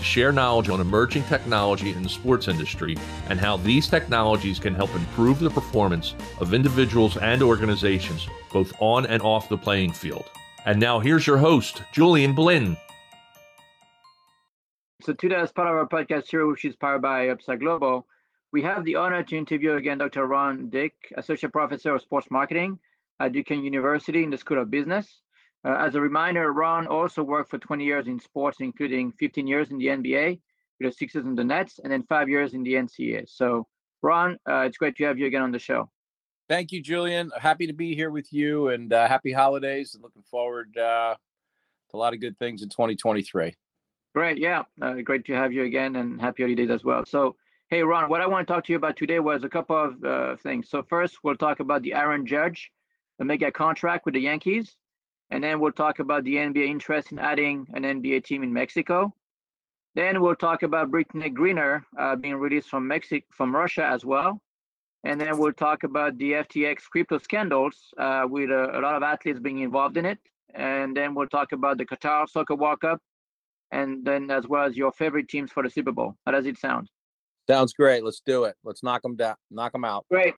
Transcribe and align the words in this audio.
to 0.00 0.06
share 0.06 0.32
knowledge 0.32 0.70
on 0.70 0.80
emerging 0.80 1.22
technology 1.24 1.90
in 1.90 2.02
the 2.02 2.08
sports 2.08 2.48
industry 2.48 2.96
and 3.28 3.38
how 3.38 3.58
these 3.58 3.86
technologies 3.86 4.58
can 4.58 4.74
help 4.74 4.92
improve 4.94 5.38
the 5.38 5.50
performance 5.50 6.14
of 6.40 6.54
individuals 6.54 7.18
and 7.18 7.42
organizations, 7.42 8.26
both 8.50 8.72
on 8.80 9.04
and 9.06 9.22
off 9.22 9.50
the 9.50 9.58
playing 9.58 9.92
field. 9.92 10.24
And 10.64 10.80
now 10.80 11.00
here's 11.00 11.26
your 11.26 11.36
host, 11.36 11.82
Julian 11.92 12.34
Blinn. 12.34 12.78
So 15.02 15.12
today, 15.12 15.36
as 15.36 15.52
part 15.52 15.68
of 15.68 15.74
our 15.74 15.86
podcast 15.86 16.30
here, 16.30 16.46
which 16.46 16.64
is 16.64 16.76
powered 16.76 17.02
by 17.02 17.28
Upside 17.28 17.60
Global, 17.60 18.06
we 18.52 18.62
have 18.62 18.84
the 18.84 18.96
honor 18.96 19.22
to 19.22 19.36
interview 19.36 19.74
again 19.74 19.98
Dr. 19.98 20.26
Ron 20.26 20.70
Dick, 20.70 20.94
Associate 21.16 21.52
Professor 21.52 21.94
of 21.94 22.02
Sports 22.02 22.30
Marketing 22.30 22.78
at 23.20 23.32
Duquesne 23.32 23.64
University 23.64 24.24
in 24.24 24.30
the 24.30 24.38
School 24.38 24.60
of 24.60 24.70
Business. 24.70 25.20
Uh, 25.64 25.76
as 25.78 25.94
a 25.94 26.00
reminder, 26.00 26.52
Ron 26.52 26.86
also 26.86 27.22
worked 27.22 27.50
for 27.50 27.58
20 27.58 27.84
years 27.84 28.06
in 28.06 28.18
sports, 28.18 28.58
including 28.60 29.12
15 29.12 29.46
years 29.46 29.70
in 29.70 29.78
the 29.78 29.86
NBA 29.86 30.40
with 30.80 30.92
the 30.92 30.96
Sixers 30.96 31.26
and 31.26 31.36
the 31.36 31.44
Nets, 31.44 31.78
and 31.82 31.92
then 31.92 32.02
five 32.04 32.28
years 32.28 32.54
in 32.54 32.62
the 32.62 32.74
NCAA. 32.74 33.28
So, 33.28 33.66
Ron, 34.02 34.38
uh, 34.48 34.60
it's 34.60 34.78
great 34.78 34.96
to 34.96 35.04
have 35.04 35.18
you 35.18 35.26
again 35.26 35.42
on 35.42 35.52
the 35.52 35.58
show. 35.58 35.90
Thank 36.48 36.72
you, 36.72 36.82
Julian. 36.82 37.30
Happy 37.38 37.66
to 37.66 37.72
be 37.72 37.94
here 37.94 38.10
with 38.10 38.32
you, 38.32 38.68
and 38.68 38.92
uh, 38.92 39.06
happy 39.06 39.32
holidays. 39.32 39.94
And 39.94 40.02
looking 40.02 40.22
forward 40.22 40.76
uh, 40.76 41.14
to 41.90 41.96
a 41.96 41.98
lot 41.98 42.14
of 42.14 42.20
good 42.20 42.38
things 42.38 42.62
in 42.62 42.70
2023. 42.70 43.54
Great, 44.14 44.38
yeah, 44.38 44.62
uh, 44.82 44.94
great 44.94 45.24
to 45.26 45.34
have 45.34 45.52
you 45.52 45.64
again, 45.64 45.94
and 45.96 46.20
happy 46.20 46.42
holidays 46.42 46.70
as 46.70 46.82
well. 46.82 47.04
So, 47.04 47.36
hey, 47.68 47.82
Ron, 47.82 48.08
what 48.08 48.20
I 48.22 48.26
want 48.26 48.48
to 48.48 48.52
talk 48.52 48.64
to 48.64 48.72
you 48.72 48.76
about 48.76 48.96
today 48.96 49.20
was 49.20 49.44
a 49.44 49.48
couple 49.48 49.76
of 49.76 50.02
uh, 50.02 50.36
things. 50.36 50.68
So, 50.70 50.82
first, 50.82 51.18
we'll 51.22 51.36
talk 51.36 51.60
about 51.60 51.82
the 51.82 51.92
Aaron 51.92 52.26
Judge, 52.26 52.72
the 53.18 53.24
mega 53.24 53.52
contract 53.52 54.06
with 54.06 54.14
the 54.14 54.20
Yankees. 54.20 54.74
And 55.30 55.42
then 55.44 55.60
we'll 55.60 55.72
talk 55.72 56.00
about 56.00 56.24
the 56.24 56.34
NBA 56.34 56.66
interest 56.66 57.12
in 57.12 57.18
adding 57.18 57.66
an 57.74 57.84
NBA 57.84 58.24
team 58.24 58.42
in 58.42 58.52
Mexico. 58.52 59.14
Then 59.94 60.20
we'll 60.20 60.36
talk 60.36 60.62
about 60.62 60.90
Brittney 60.90 61.32
Griner 61.32 61.82
uh, 61.98 62.16
being 62.16 62.36
released 62.36 62.68
from 62.68 62.86
Mexico, 62.86 63.26
from 63.30 63.54
Russia 63.54 63.84
as 63.84 64.04
well. 64.04 64.40
And 65.04 65.20
then 65.20 65.38
we'll 65.38 65.52
talk 65.52 65.82
about 65.84 66.18
the 66.18 66.32
FTX 66.32 66.82
crypto 66.90 67.18
scandals 67.18 67.76
uh, 67.98 68.26
with 68.28 68.50
a, 68.50 68.78
a, 68.78 68.80
lot 68.80 68.94
of 68.94 69.02
athletes 69.02 69.40
being 69.40 69.60
involved 69.60 69.96
in 69.96 70.04
it. 70.04 70.18
And 70.54 70.96
then 70.96 71.14
we'll 71.14 71.28
talk 71.28 71.52
about 71.52 71.78
the 71.78 71.86
Qatar 71.86 72.28
Soccer 72.28 72.54
World 72.54 72.80
Cup, 72.80 73.00
and 73.70 74.04
then 74.04 74.30
as 74.30 74.46
well 74.46 74.64
as 74.64 74.76
your 74.76 74.92
favorite 74.92 75.28
teams 75.28 75.50
for 75.52 75.62
the 75.62 75.70
Super 75.70 75.92
Bowl. 75.92 76.16
How 76.26 76.32
does 76.32 76.44
it 76.44 76.58
sound? 76.58 76.88
Sounds 77.48 77.72
great. 77.72 78.04
Let's 78.04 78.20
do 78.24 78.44
it. 78.44 78.56
Let's 78.62 78.82
knock 78.82 79.02
them 79.02 79.16
down. 79.16 79.36
Knock 79.50 79.72
them 79.72 79.84
out. 79.84 80.04
Great. 80.10 80.34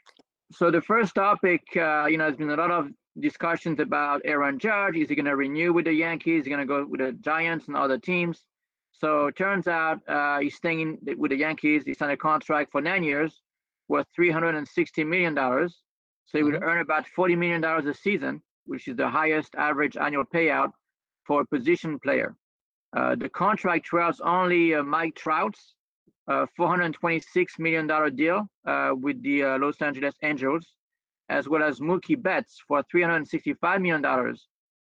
So 0.52 0.70
the 0.70 0.82
first 0.82 1.14
topic, 1.14 1.62
uh, 1.76 2.06
you 2.06 2.18
know, 2.18 2.24
there's 2.24 2.36
been 2.36 2.50
a 2.50 2.56
lot 2.56 2.70
of 2.70 2.88
discussions 3.20 3.80
about 3.80 4.22
Aaron 4.24 4.58
Judge. 4.58 4.96
Is 4.96 5.08
he 5.08 5.14
going 5.14 5.26
to 5.26 5.36
renew 5.36 5.72
with 5.72 5.84
the 5.84 5.92
Yankees? 5.92 6.40
Is 6.40 6.46
he 6.46 6.50
going 6.50 6.66
to 6.66 6.66
go 6.66 6.86
with 6.88 7.00
the 7.00 7.12
Giants 7.12 7.68
and 7.68 7.76
other 7.76 7.98
teams? 7.98 8.44
So 8.92 9.26
it 9.26 9.36
turns 9.36 9.66
out 9.68 10.00
uh, 10.08 10.38
he's 10.38 10.54
staying 10.54 10.98
with 11.16 11.30
the 11.30 11.36
Yankees. 11.36 11.82
He 11.84 11.94
signed 11.94 12.12
a 12.12 12.16
contract 12.16 12.70
for 12.70 12.80
nine 12.80 13.02
years 13.02 13.42
worth 13.88 14.06
$360 14.18 15.06
million. 15.06 15.34
So 15.34 16.38
he 16.38 16.42
would 16.42 16.54
mm-hmm. 16.54 16.64
earn 16.64 16.80
about 16.80 17.04
$40 17.16 17.36
million 17.36 17.64
a 17.64 17.94
season, 17.94 18.42
which 18.64 18.88
is 18.88 18.96
the 18.96 19.08
highest 19.08 19.54
average 19.56 19.96
annual 19.96 20.24
payout 20.24 20.70
for 21.26 21.42
a 21.42 21.46
position 21.46 21.98
player. 21.98 22.34
Uh, 22.96 23.14
the 23.14 23.28
contract 23.28 23.84
trails 23.86 24.20
only 24.24 24.74
uh, 24.74 24.82
Mike 24.82 25.14
Trout's 25.14 25.74
uh, 26.28 26.46
$426 26.58 27.22
million 27.58 27.86
deal 28.14 28.48
uh, 28.66 28.92
with 28.94 29.22
the 29.22 29.42
uh, 29.42 29.58
Los 29.58 29.80
Angeles 29.82 30.14
Angels 30.22 30.66
as 31.28 31.48
well 31.48 31.62
as 31.62 31.80
Mookie 31.80 32.20
Betts 32.20 32.60
for 32.66 32.82
$365 32.94 33.80
million 33.80 34.36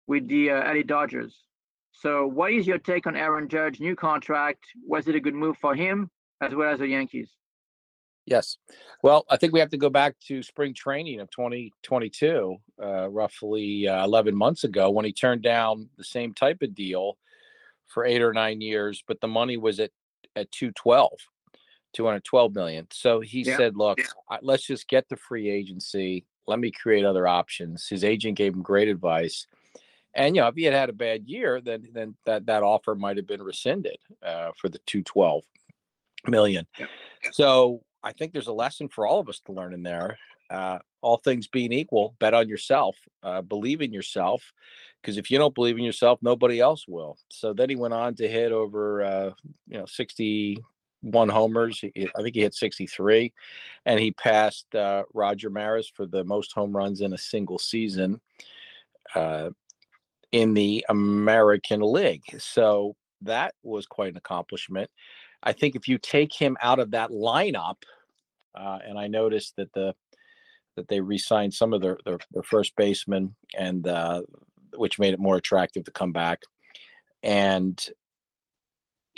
with 0.07 0.27
the 0.27 0.51
uh, 0.51 0.73
LA 0.73 0.81
Dodgers. 0.85 1.43
So, 1.91 2.25
what 2.27 2.53
is 2.53 2.65
your 2.65 2.77
take 2.77 3.07
on 3.07 3.15
Aaron 3.15 3.49
Judge's 3.49 3.81
new 3.81 3.95
contract? 3.95 4.63
Was 4.87 5.07
it 5.07 5.15
a 5.15 5.19
good 5.19 5.35
move 5.35 5.57
for 5.57 5.75
him 5.75 6.09
as 6.41 6.55
well 6.55 6.71
as 6.71 6.79
the 6.79 6.87
Yankees? 6.87 7.29
Yes. 8.25 8.57
Well, 9.01 9.25
I 9.29 9.37
think 9.37 9.53
we 9.53 9.59
have 9.59 9.71
to 9.71 9.77
go 9.77 9.89
back 9.89 10.15
to 10.27 10.43
spring 10.43 10.73
training 10.73 11.19
of 11.19 11.31
2022, 11.31 12.55
uh, 12.81 13.09
roughly 13.09 13.87
uh, 13.87 14.05
11 14.05 14.35
months 14.35 14.63
ago, 14.63 14.91
when 14.91 15.03
he 15.03 15.11
turned 15.11 15.41
down 15.41 15.89
the 15.97 16.03
same 16.03 16.33
type 16.33 16.61
of 16.61 16.75
deal 16.75 17.17
for 17.87 18.05
eight 18.05 18.21
or 18.21 18.31
nine 18.31 18.61
years, 18.61 19.03
but 19.07 19.19
the 19.19 19.27
money 19.27 19.57
was 19.57 19.79
at 19.79 19.89
at 20.35 20.51
212. 20.51 21.11
212 21.93 22.55
million. 22.55 22.87
So 22.91 23.19
he 23.19 23.41
yeah. 23.41 23.57
said, 23.57 23.75
"Look, 23.75 23.99
yeah. 23.99 24.37
let's 24.41 24.65
just 24.65 24.87
get 24.87 25.07
the 25.09 25.17
free 25.17 25.49
agency. 25.49 26.25
Let 26.47 26.59
me 26.59 26.71
create 26.71 27.05
other 27.05 27.27
options." 27.27 27.87
His 27.87 28.03
agent 28.03 28.37
gave 28.37 28.53
him 28.53 28.61
great 28.61 28.87
advice, 28.87 29.47
and 30.13 30.35
you 30.35 30.41
know, 30.41 30.47
if 30.47 30.55
he 30.55 30.63
had 30.63 30.73
had 30.73 30.89
a 30.89 30.93
bad 30.93 31.27
year, 31.27 31.61
then 31.61 31.87
then 31.93 32.15
that 32.25 32.45
that 32.47 32.63
offer 32.63 32.95
might 32.95 33.17
have 33.17 33.27
been 33.27 33.41
rescinded 33.41 33.97
uh, 34.23 34.51
for 34.57 34.69
the 34.69 34.79
212 34.85 35.43
million. 36.27 36.65
Yeah. 36.77 36.87
So 37.31 37.81
I 38.03 38.13
think 38.13 38.33
there's 38.33 38.47
a 38.47 38.53
lesson 38.53 38.89
for 38.89 39.05
all 39.05 39.19
of 39.19 39.29
us 39.29 39.39
to 39.45 39.51
learn 39.51 39.73
in 39.73 39.83
there. 39.83 40.17
Uh, 40.49 40.79
all 41.01 41.17
things 41.17 41.47
being 41.47 41.71
equal, 41.71 42.15
bet 42.19 42.33
on 42.33 42.49
yourself, 42.49 42.97
uh, 43.21 43.41
believe 43.41 43.81
in 43.81 43.93
yourself, 43.93 44.51
because 45.01 45.17
if 45.17 45.29
you 45.29 45.37
don't 45.37 45.53
believe 45.53 45.77
in 45.77 45.83
yourself, 45.83 46.17
nobody 46.23 46.59
else 46.59 46.85
will. 46.87 47.17
So 47.31 47.53
then 47.53 47.69
he 47.69 47.75
went 47.75 47.93
on 47.93 48.15
to 48.15 48.27
hit 48.27 48.51
over, 48.51 49.03
uh, 49.03 49.31
you 49.67 49.77
know, 49.77 49.85
60 49.85 50.57
one 51.01 51.29
homers. 51.29 51.83
I 51.83 52.21
think 52.21 52.35
he 52.35 52.41
hit 52.41 52.53
63, 52.53 53.33
and 53.85 53.99
he 53.99 54.11
passed 54.11 54.73
uh, 54.75 55.03
Roger 55.13 55.49
Maris 55.49 55.91
for 55.93 56.05
the 56.05 56.23
most 56.23 56.53
home 56.53 56.75
runs 56.75 57.01
in 57.01 57.13
a 57.13 57.17
single 57.17 57.59
season 57.59 58.19
uh, 59.15 59.49
in 60.31 60.53
the 60.53 60.85
American 60.89 61.81
League. 61.81 62.23
So 62.39 62.95
that 63.21 63.55
was 63.63 63.85
quite 63.85 64.11
an 64.11 64.17
accomplishment. 64.17 64.89
I 65.41 65.53
think 65.53 65.75
if 65.75 65.87
you 65.87 65.97
take 65.97 66.33
him 66.33 66.57
out 66.61 66.79
of 66.79 66.91
that 66.91 67.11
lineup, 67.11 67.83
uh, 68.55 68.79
and 68.85 68.97
I 68.97 69.07
noticed 69.07 69.55
that 69.57 69.71
the 69.73 69.95
that 70.75 70.87
they 70.87 71.01
re-signed 71.01 71.53
some 71.53 71.73
of 71.73 71.81
their 71.81 71.97
their, 72.05 72.19
their 72.31 72.43
first 72.43 72.75
basemen, 72.75 73.35
and 73.57 73.87
uh, 73.87 74.21
which 74.75 74.99
made 74.99 75.13
it 75.13 75.19
more 75.19 75.37
attractive 75.37 75.85
to 75.85 75.91
come 75.91 76.11
back. 76.11 76.41
And 77.23 77.79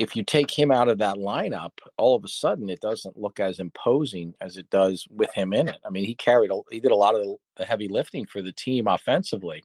if 0.02 0.16
you 0.16 0.24
take 0.24 0.50
him 0.50 0.72
out 0.72 0.90
of 0.90 0.98
that 0.98 1.18
lineup, 1.18 1.74
all 1.96 2.16
of 2.16 2.26
a 2.26 2.28
sudden 2.28 2.72
it 2.72 2.82
doesn't 2.82 3.20
look 3.20 3.40
as 3.40 3.60
imposing 3.60 4.34
as 4.42 4.58
it 4.58 4.68
does 4.72 5.08
with 5.12 5.32
him 5.36 5.54
in 5.54 5.68
it. 5.68 5.78
I 5.86 5.92
mean, 5.92 6.06
he 6.06 6.16
carried, 6.16 6.50
a, 6.50 6.60
he 6.72 6.80
did 6.80 6.90
a 6.90 6.96
lot 6.96 7.14
of 7.14 7.38
the 7.56 7.66
heavy 7.66 7.88
lifting 7.88 8.26
for 8.26 8.42
the 8.42 8.52
team 8.52 8.88
offensively. 8.88 9.64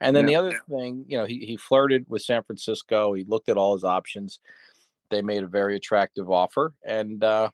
And 0.00 0.16
then 0.16 0.26
yeah. 0.26 0.40
the 0.40 0.46
other 0.48 0.60
thing, 0.68 1.04
you 1.06 1.16
know, 1.16 1.26
he, 1.26 1.46
he 1.46 1.56
flirted 1.56 2.06
with 2.08 2.22
San 2.22 2.42
Francisco. 2.42 3.12
He 3.12 3.22
looked 3.22 3.48
at 3.48 3.56
all 3.56 3.74
his 3.74 3.84
options. 3.84 4.40
They 5.10 5.22
made 5.22 5.44
a 5.44 5.48
very 5.48 5.76
attractive 5.76 6.28
offer. 6.28 6.74
And, 6.84 7.22
uh, 7.22 7.50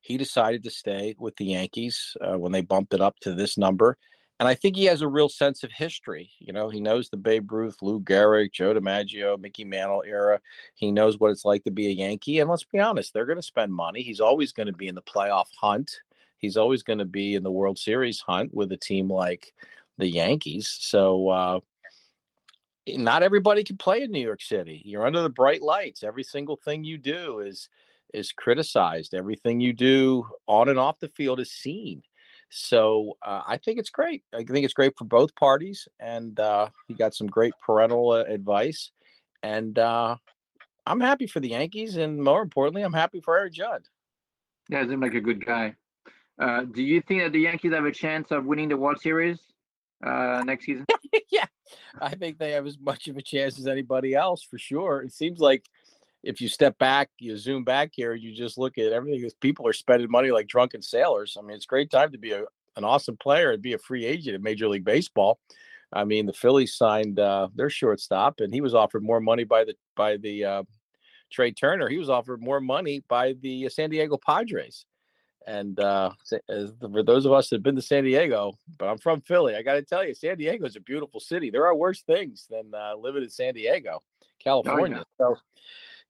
he 0.00 0.16
decided 0.16 0.64
to 0.64 0.70
stay 0.70 1.14
with 1.18 1.36
the 1.36 1.44
Yankees 1.44 2.16
uh, 2.22 2.38
when 2.38 2.52
they 2.52 2.62
bumped 2.62 2.94
it 2.94 3.02
up 3.02 3.20
to 3.20 3.34
this 3.34 3.58
number 3.58 3.98
and 4.40 4.48
I 4.48 4.54
think 4.54 4.74
he 4.74 4.86
has 4.86 5.02
a 5.02 5.08
real 5.08 5.28
sense 5.28 5.62
of 5.64 5.70
history. 5.70 6.30
You 6.38 6.54
know, 6.54 6.70
he 6.70 6.80
knows 6.80 7.10
the 7.10 7.18
Babe 7.18 7.52
Ruth, 7.52 7.76
Lou 7.82 8.00
Gehrig, 8.00 8.52
Joe 8.52 8.72
DiMaggio, 8.72 9.38
Mickey 9.38 9.64
Mantle 9.64 10.02
era. 10.06 10.40
He 10.74 10.90
knows 10.90 11.20
what 11.20 11.30
it's 11.30 11.44
like 11.44 11.62
to 11.64 11.70
be 11.70 11.88
a 11.88 11.90
Yankee. 11.90 12.40
And 12.40 12.48
let's 12.48 12.64
be 12.64 12.78
honest, 12.78 13.12
they're 13.12 13.26
going 13.26 13.36
to 13.36 13.42
spend 13.42 13.70
money. 13.70 14.00
He's 14.00 14.18
always 14.18 14.52
going 14.52 14.68
to 14.68 14.72
be 14.72 14.88
in 14.88 14.94
the 14.94 15.02
playoff 15.02 15.48
hunt. 15.60 15.94
He's 16.38 16.56
always 16.56 16.82
going 16.82 17.00
to 17.00 17.04
be 17.04 17.34
in 17.34 17.42
the 17.42 17.50
World 17.50 17.78
Series 17.78 18.20
hunt 18.20 18.54
with 18.54 18.72
a 18.72 18.78
team 18.78 19.12
like 19.12 19.52
the 19.98 20.08
Yankees. 20.08 20.74
So, 20.80 21.28
uh, 21.28 21.60
not 22.88 23.22
everybody 23.22 23.62
can 23.62 23.76
play 23.76 24.04
in 24.04 24.10
New 24.10 24.24
York 24.24 24.40
City. 24.40 24.80
You're 24.86 25.06
under 25.06 25.20
the 25.20 25.28
bright 25.28 25.60
lights. 25.60 26.02
Every 26.02 26.22
single 26.22 26.56
thing 26.56 26.82
you 26.82 26.96
do 26.96 27.40
is 27.40 27.68
is 28.14 28.32
criticized. 28.32 29.12
Everything 29.12 29.60
you 29.60 29.74
do 29.74 30.26
on 30.46 30.70
and 30.70 30.78
off 30.78 30.98
the 30.98 31.08
field 31.08 31.40
is 31.40 31.52
seen. 31.52 32.02
So 32.50 33.16
uh, 33.24 33.42
I 33.46 33.56
think 33.58 33.78
it's 33.78 33.90
great. 33.90 34.24
I 34.34 34.38
think 34.38 34.64
it's 34.64 34.74
great 34.74 34.94
for 34.98 35.04
both 35.04 35.34
parties, 35.36 35.86
and 36.00 36.38
uh, 36.38 36.68
he 36.88 36.94
got 36.94 37.14
some 37.14 37.28
great 37.28 37.54
parental 37.64 38.10
uh, 38.10 38.24
advice. 38.24 38.90
And 39.42 39.78
uh, 39.78 40.16
I'm 40.84 41.00
happy 41.00 41.28
for 41.28 41.40
the 41.40 41.50
Yankees, 41.50 41.96
and 41.96 42.22
more 42.22 42.42
importantly, 42.42 42.82
I'm 42.82 42.92
happy 42.92 43.20
for 43.20 43.38
Aaron 43.38 43.52
Judd. 43.52 43.84
Yeah, 44.68 44.86
seems 44.86 45.00
like 45.00 45.14
a 45.14 45.20
good 45.20 45.44
guy. 45.44 45.76
Uh, 46.40 46.64
do 46.64 46.82
you 46.82 47.00
think 47.02 47.22
that 47.22 47.32
the 47.32 47.40
Yankees 47.40 47.72
have 47.72 47.84
a 47.84 47.92
chance 47.92 48.30
of 48.30 48.46
winning 48.46 48.68
the 48.68 48.76
World 48.76 49.00
Series 49.00 49.38
uh, 50.04 50.42
next 50.44 50.64
season? 50.64 50.86
yeah, 51.30 51.46
I 52.00 52.14
think 52.16 52.38
they 52.38 52.52
have 52.52 52.66
as 52.66 52.78
much 52.80 53.06
of 53.06 53.16
a 53.16 53.22
chance 53.22 53.58
as 53.58 53.66
anybody 53.66 54.14
else 54.14 54.42
for 54.42 54.58
sure. 54.58 55.02
It 55.02 55.12
seems 55.12 55.38
like 55.38 55.66
if 56.22 56.40
you 56.40 56.48
step 56.48 56.78
back, 56.78 57.10
you 57.18 57.36
zoom 57.36 57.64
back 57.64 57.90
here, 57.92 58.14
you 58.14 58.34
just 58.34 58.58
look 58.58 58.78
at 58.78 58.92
everything. 58.92 59.28
People 59.40 59.66
are 59.66 59.72
spending 59.72 60.10
money 60.10 60.30
like 60.30 60.46
drunken 60.46 60.82
sailors. 60.82 61.36
I 61.38 61.42
mean, 61.42 61.56
it's 61.56 61.64
a 61.64 61.68
great 61.68 61.90
time 61.90 62.12
to 62.12 62.18
be 62.18 62.32
a, 62.32 62.44
an 62.76 62.84
awesome 62.84 63.16
player 63.16 63.52
and 63.52 63.62
be 63.62 63.72
a 63.72 63.78
free 63.78 64.04
agent 64.04 64.36
in 64.36 64.42
Major 64.42 64.68
League 64.68 64.84
Baseball. 64.84 65.38
I 65.92 66.04
mean, 66.04 66.26
the 66.26 66.32
Phillies 66.32 66.76
signed 66.76 67.18
uh, 67.18 67.48
their 67.54 67.70
shortstop, 67.70 68.40
and 68.40 68.54
he 68.54 68.60
was 68.60 68.74
offered 68.74 69.02
more 69.02 69.20
money 69.20 69.44
by 69.44 69.64
the 69.64 69.74
by 69.96 70.18
the 70.18 70.44
uh, 70.44 70.62
Trea 71.32 71.52
Turner. 71.52 71.88
He 71.88 71.98
was 71.98 72.10
offered 72.10 72.40
more 72.40 72.60
money 72.60 73.02
by 73.08 73.34
the 73.40 73.68
San 73.70 73.90
Diego 73.90 74.16
Padres. 74.16 74.84
And 75.46 75.80
uh, 75.80 76.10
for 76.80 77.02
those 77.02 77.24
of 77.24 77.32
us 77.32 77.48
that 77.48 77.56
have 77.56 77.62
been 77.62 77.76
to 77.76 77.82
San 77.82 78.04
Diego, 78.04 78.52
but 78.78 78.88
I'm 78.88 78.98
from 78.98 79.20
Philly, 79.22 79.56
I 79.56 79.62
got 79.62 79.74
to 79.74 79.82
tell 79.82 80.06
you, 80.06 80.14
San 80.14 80.36
Diego 80.36 80.66
is 80.66 80.76
a 80.76 80.80
beautiful 80.80 81.18
city. 81.18 81.50
There 81.50 81.66
are 81.66 81.74
worse 81.74 82.02
things 82.02 82.46
than 82.50 82.72
uh, 82.74 82.94
living 82.96 83.22
in 83.22 83.30
San 83.30 83.54
Diego, 83.54 84.02
California. 84.38 85.04
Oh. 85.18 85.34
So 85.34 85.40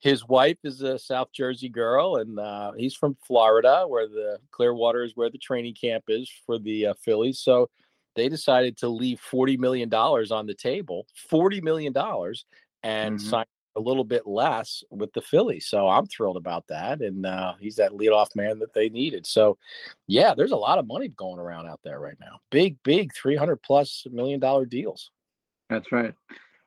his 0.00 0.26
wife 0.26 0.58
is 0.64 0.82
a 0.82 0.98
South 0.98 1.28
Jersey 1.32 1.68
girl, 1.68 2.16
and 2.16 2.38
uh, 2.38 2.72
he's 2.76 2.94
from 2.94 3.16
Florida, 3.26 3.84
where 3.86 4.08
the 4.08 4.38
Clearwater 4.50 5.04
is 5.04 5.12
where 5.14 5.30
the 5.30 5.38
training 5.38 5.74
camp 5.74 6.04
is 6.08 6.30
for 6.46 6.58
the 6.58 6.88
uh, 6.88 6.94
Phillies. 6.94 7.38
So 7.38 7.70
they 8.16 8.28
decided 8.28 8.76
to 8.78 8.88
leave 8.88 9.20
forty 9.20 9.56
million 9.56 9.88
dollars 9.88 10.32
on 10.32 10.46
the 10.46 10.54
table, 10.54 11.06
forty 11.28 11.60
million 11.60 11.92
dollars, 11.92 12.46
and 12.82 13.18
mm-hmm. 13.18 13.28
sign 13.28 13.44
a 13.76 13.80
little 13.80 14.04
bit 14.04 14.26
less 14.26 14.82
with 14.90 15.12
the 15.12 15.20
Phillies. 15.20 15.66
So 15.66 15.88
I'm 15.88 16.06
thrilled 16.06 16.36
about 16.36 16.66
that, 16.68 17.00
and 17.00 17.24
uh, 17.24 17.54
he's 17.60 17.76
that 17.76 17.92
leadoff 17.92 18.34
man 18.34 18.58
that 18.58 18.74
they 18.74 18.88
needed. 18.88 19.26
So, 19.26 19.58
yeah, 20.06 20.34
there's 20.34 20.52
a 20.52 20.56
lot 20.56 20.78
of 20.78 20.86
money 20.86 21.08
going 21.08 21.38
around 21.38 21.68
out 21.68 21.80
there 21.84 22.00
right 22.00 22.18
now. 22.20 22.40
Big, 22.50 22.76
big, 22.82 23.14
three 23.14 23.36
hundred 23.36 23.62
plus 23.62 24.06
million 24.10 24.40
dollar 24.40 24.66
deals. 24.66 25.10
That's 25.68 25.92
right. 25.92 26.14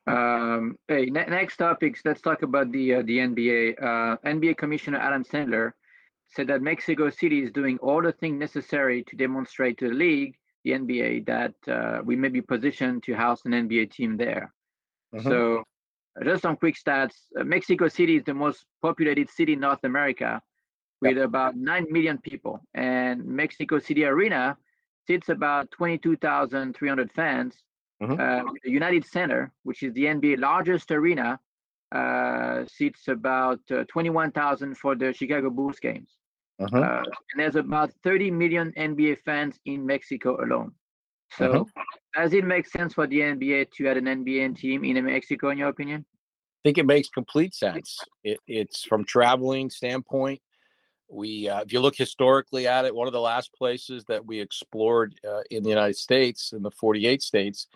Um, 0.06 0.78
hey, 0.88 1.06
ne- 1.06 1.26
next 1.26 1.58
topics. 1.58 2.02
Let's 2.04 2.22
talk 2.22 2.42
about 2.42 2.72
the 2.72 2.96
uh, 2.96 3.02
the 3.04 3.20
NBA. 3.20 3.82
Uh, 3.82 4.18
NBA 4.26 4.58
Commissioner 4.58 4.98
Adam 5.00 5.24
Sandler 5.24 5.72
said 6.36 6.48
that 6.48 6.62
Mexico 6.62 7.10
City 7.10 7.44
is 7.44 7.52
doing 7.52 7.78
all 7.80 8.02
the 8.02 8.12
things 8.12 8.40
necessary 8.40 9.04
to 9.04 9.16
demonstrate 9.16 9.78
to 9.78 9.90
the 9.90 9.94
league, 9.94 10.36
the 10.64 10.72
NBA, 10.72 11.26
that 11.28 11.54
uh, 11.68 12.02
we 12.04 12.16
may 12.16 12.30
be 12.30 12.42
positioned 12.42 13.04
to 13.04 13.14
house 13.14 13.42
an 13.46 13.52
NBA 13.52 13.92
team 13.92 14.18
there. 14.18 14.54
Mm-hmm. 15.14 15.30
So, 15.30 15.64
just 16.24 16.42
some 16.42 16.56
quick 16.56 16.76
stats. 16.76 17.16
Uh, 17.40 17.44
Mexico 17.44 17.88
City 17.88 18.18
is 18.18 18.24
the 18.24 18.34
most 18.34 18.66
populated 18.82 19.30
city 19.30 19.54
in 19.54 19.60
North 19.60 19.84
America, 19.84 20.42
with 21.02 21.18
yep. 21.18 21.26
about 21.26 21.56
nine 21.56 21.86
million 21.90 22.18
people, 22.18 22.62
and 22.74 23.26
Mexico 23.26 23.80
City 23.80 24.06
Arena 24.06 24.58
sits 25.08 25.30
about 25.30 25.72
twenty-two 25.72 26.18
thousand 26.18 26.76
three 26.76 26.90
hundred 26.90 27.12
fans 27.12 27.64
Mm-hmm. 28.04 28.20
Uh, 28.20 28.52
the 28.64 28.72
United 28.72 29.06
Center, 29.06 29.52
which 29.64 29.84
is 29.84 29.94
the 29.94 30.06
NBA 30.06 30.40
largest 30.40 30.92
arena, 30.92 31.40
uh, 31.94 32.66
seats 32.66 33.08
about 33.08 33.60
uh, 33.72 33.84
21,000 33.88 34.76
for 34.76 34.96
the 34.96 35.14
Chicago 35.14 35.50
Bulls 35.50 35.80
games. 35.80 36.10
Uh-huh. 36.60 36.78
Uh, 36.78 37.04
and 37.32 37.38
there's 37.38 37.56
about 37.56 37.92
30 38.04 38.32
million 38.32 38.74
NBA 38.78 39.20
fans 39.26 39.60
in 39.66 39.86
Mexico 39.86 40.44
alone. 40.44 40.72
So, 41.38 41.52
uh-huh. 41.52 41.84
Does 42.14 42.34
it 42.34 42.46
make 42.46 42.68
sense 42.68 42.94
for 42.94 43.08
the 43.08 43.20
NBA 43.20 43.72
to 43.72 43.88
add 43.88 43.98
an 43.98 44.06
NBA 44.06 44.58
team 44.58 44.84
in 44.84 45.04
Mexico, 45.06 45.50
in 45.50 45.58
your 45.58 45.70
opinion? 45.70 46.06
I 46.64 46.70
think 46.70 46.78
it 46.78 46.86
makes 46.86 47.10
complete 47.10 47.54
sense. 47.54 48.00
It, 48.24 48.40
it's 48.48 48.84
from 48.86 49.04
traveling 49.04 49.70
standpoint. 49.70 50.42
We, 51.10 51.50
uh, 51.50 51.62
if 51.62 51.74
you 51.74 51.80
look 51.80 51.96
historically 51.96 52.68
at 52.68 52.86
it, 52.86 52.96
one 52.96 53.08
of 53.08 53.14
the 53.14 53.20
last 53.20 53.54
places 53.54 54.06
that 54.06 54.26
we 54.26 54.40
explored 54.40 55.14
uh, 55.28 55.42
in 55.52 55.64
the 55.64 55.70
United 55.70 55.98
States, 55.98 56.54
in 56.54 56.64
the 56.64 56.72
48 56.72 57.22
states, 57.22 57.68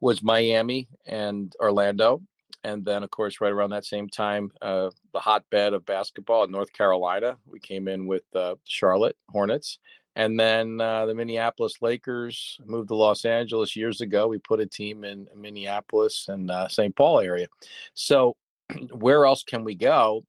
was 0.00 0.22
Miami 0.22 0.88
and 1.06 1.54
Orlando. 1.60 2.22
And 2.62 2.84
then, 2.84 3.02
of 3.02 3.10
course, 3.10 3.40
right 3.40 3.52
around 3.52 3.70
that 3.70 3.84
same 3.84 4.08
time, 4.08 4.50
uh, 4.60 4.90
the 5.12 5.20
hotbed 5.20 5.72
of 5.72 5.86
basketball 5.86 6.44
in 6.44 6.50
North 6.50 6.72
Carolina. 6.72 7.36
We 7.46 7.60
came 7.60 7.88
in 7.88 8.06
with 8.06 8.24
uh, 8.34 8.56
Charlotte 8.64 9.16
Hornets. 9.28 9.78
And 10.16 10.40
then 10.40 10.80
uh, 10.80 11.04
the 11.04 11.14
Minneapolis 11.14 11.74
Lakers 11.82 12.58
moved 12.64 12.88
to 12.88 12.94
Los 12.94 13.26
Angeles 13.26 13.76
years 13.76 14.00
ago. 14.00 14.26
We 14.26 14.38
put 14.38 14.60
a 14.60 14.66
team 14.66 15.04
in 15.04 15.28
Minneapolis 15.36 16.26
and 16.28 16.50
uh, 16.50 16.68
St. 16.68 16.96
Paul 16.96 17.20
area. 17.20 17.46
So, 17.92 18.34
where 18.92 19.26
else 19.26 19.42
can 19.42 19.62
we 19.62 19.74
go? 19.74 20.24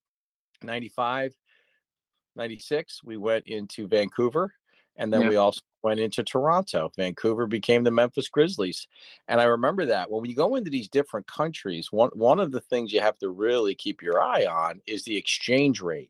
95, 0.62 1.34
96, 2.36 3.02
we 3.06 3.16
went 3.16 3.48
into 3.48 3.88
Vancouver. 3.88 4.54
And 4.98 5.14
then 5.14 5.22
yeah. 5.22 5.30
we 5.30 5.36
also 5.38 5.62
went 5.84 6.02
into 6.02 6.24
Toronto. 6.24 6.92
Vancouver 6.98 7.48
became 7.48 7.84
the 7.84 7.92
Memphis 7.92 8.28
Grizzlies. 8.28 8.88
And 9.30 9.40
I 9.40 9.46
remember 9.46 9.86
that 9.86 10.12
when 10.12 10.26
you 10.26 10.36
go 10.36 10.56
into 10.56 10.70
these 10.70 10.90
different 10.90 11.28
countries, 11.28 11.92
one 11.92 12.10
one 12.14 12.40
of 12.40 12.52
the 12.52 12.62
things 12.62 12.92
you 12.92 13.00
have 13.00 13.18
to 13.20 13.30
really 13.30 13.76
keep 13.76 14.02
your 14.02 14.22
eye 14.22 14.46
on 14.46 14.82
is 14.86 15.04
the 15.04 15.16
exchange 15.16 15.80
rate. 15.82 16.10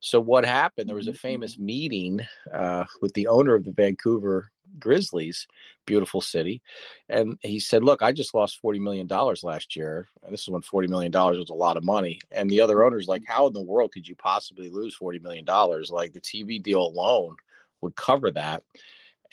So 0.00 0.20
what 0.20 0.44
happened? 0.44 0.88
There 0.88 0.96
was 0.96 1.08
a 1.08 1.14
famous 1.14 1.54
mm-hmm. 1.54 1.66
meeting 1.66 2.20
uh, 2.52 2.84
with 3.00 3.12
the 3.14 3.26
owner 3.26 3.54
of 3.54 3.64
the 3.64 3.72
Vancouver 3.72 4.50
Grizzlies, 4.78 5.46
beautiful 5.86 6.20
city, 6.20 6.62
and 7.08 7.38
he 7.40 7.58
said, 7.58 7.82
"Look, 7.82 8.02
I 8.02 8.12
just 8.12 8.34
lost 8.34 8.60
forty 8.60 8.78
million 8.78 9.06
dollars 9.06 9.42
last 9.42 9.74
year. 9.74 10.08
And 10.22 10.32
this 10.32 10.42
is 10.42 10.48
when 10.48 10.62
forty 10.62 10.88
million 10.88 11.10
dollars 11.10 11.38
was 11.38 11.50
a 11.50 11.54
lot 11.54 11.76
of 11.76 11.84
money." 11.84 12.20
And 12.30 12.50
the 12.50 12.60
other 12.60 12.84
owners 12.84 13.08
like, 13.08 13.22
"How 13.26 13.46
in 13.46 13.54
the 13.54 13.62
world 13.62 13.92
could 13.92 14.06
you 14.06 14.14
possibly 14.14 14.68
lose 14.68 14.94
forty 14.94 15.18
million 15.18 15.44
dollars? 15.44 15.90
Like 15.90 16.12
the 16.12 16.20
TV 16.20 16.62
deal 16.62 16.82
alone 16.82 17.36
would 17.80 17.96
cover 17.96 18.30
that." 18.32 18.62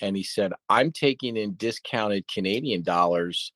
And 0.01 0.15
he 0.15 0.23
said, 0.23 0.53
"I'm 0.69 0.91
taking 0.91 1.37
in 1.37 1.55
discounted 1.55 2.27
Canadian 2.27 2.81
dollars 2.81 3.51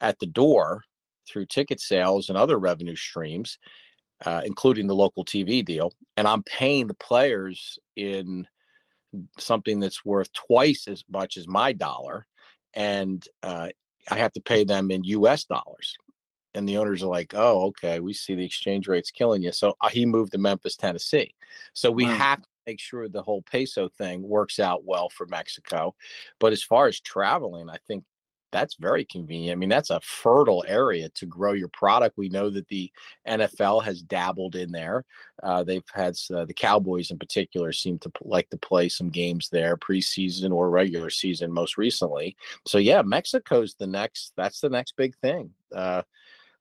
at 0.00 0.18
the 0.18 0.26
door 0.26 0.82
through 1.26 1.46
ticket 1.46 1.80
sales 1.80 2.28
and 2.28 2.38
other 2.38 2.58
revenue 2.58 2.96
streams." 2.96 3.58
Uh, 4.24 4.42
including 4.44 4.86
the 4.86 4.94
local 4.94 5.24
TV 5.24 5.64
deal, 5.64 5.92
and 6.16 6.26
I'm 6.26 6.42
paying 6.42 6.86
the 6.86 6.94
players 6.94 7.78
in 7.96 8.46
something 9.38 9.80
that's 9.80 10.04
worth 10.04 10.32
twice 10.32 10.88
as 10.88 11.04
much 11.10 11.36
as 11.36 11.46
my 11.46 11.72
dollar, 11.72 12.26
and 12.74 13.24
uh, 13.42 13.68
I 14.10 14.16
have 14.16 14.32
to 14.32 14.40
pay 14.40 14.64
them 14.64 14.90
in 14.90 15.04
U.S. 15.04 15.44
dollars. 15.44 15.96
And 16.56 16.68
the 16.68 16.76
owners 16.78 17.02
are 17.02 17.08
like, 17.08 17.34
"Oh, 17.34 17.66
okay, 17.66 17.98
we 17.98 18.12
see 18.12 18.36
the 18.36 18.44
exchange 18.44 18.86
rate's 18.86 19.10
killing 19.10 19.42
you." 19.42 19.50
So 19.50 19.74
uh, 19.80 19.88
he 19.88 20.06
moved 20.06 20.32
to 20.32 20.38
Memphis, 20.38 20.76
Tennessee. 20.76 21.34
So 21.72 21.90
we 21.90 22.04
wow. 22.04 22.14
have 22.14 22.42
to 22.42 22.48
make 22.66 22.80
sure 22.80 23.08
the 23.08 23.22
whole 23.22 23.42
peso 23.42 23.88
thing 23.88 24.22
works 24.22 24.60
out 24.60 24.84
well 24.84 25.08
for 25.08 25.26
Mexico. 25.26 25.94
But 26.38 26.52
as 26.52 26.62
far 26.62 26.86
as 26.86 27.00
traveling, 27.00 27.68
I 27.68 27.78
think 27.88 28.04
that's 28.54 28.76
very 28.76 29.04
convenient. 29.04 29.56
I 29.56 29.58
mean, 29.58 29.68
that's 29.68 29.90
a 29.90 30.00
fertile 30.00 30.64
area 30.68 31.08
to 31.16 31.26
grow 31.26 31.54
your 31.54 31.68
product. 31.68 32.16
We 32.16 32.28
know 32.28 32.50
that 32.50 32.68
the 32.68 32.88
NFL 33.26 33.82
has 33.82 34.00
dabbled 34.00 34.54
in 34.54 34.70
there. 34.70 35.04
Uh, 35.42 35.64
they've 35.64 35.82
had 35.92 36.14
uh, 36.32 36.44
the 36.44 36.54
Cowboys 36.54 37.10
in 37.10 37.18
particular 37.18 37.72
seem 37.72 37.98
to 37.98 38.12
like 38.22 38.48
to 38.50 38.56
play 38.56 38.88
some 38.88 39.10
games 39.10 39.48
there, 39.48 39.76
preseason 39.76 40.52
or 40.52 40.70
regular 40.70 41.10
season, 41.10 41.50
most 41.50 41.76
recently. 41.76 42.36
So 42.64 42.78
yeah, 42.78 43.02
Mexico's 43.02 43.74
the 43.74 43.88
next. 43.88 44.32
That's 44.36 44.60
the 44.60 44.70
next 44.70 44.96
big 44.96 45.16
thing. 45.16 45.50
Uh, 45.74 46.02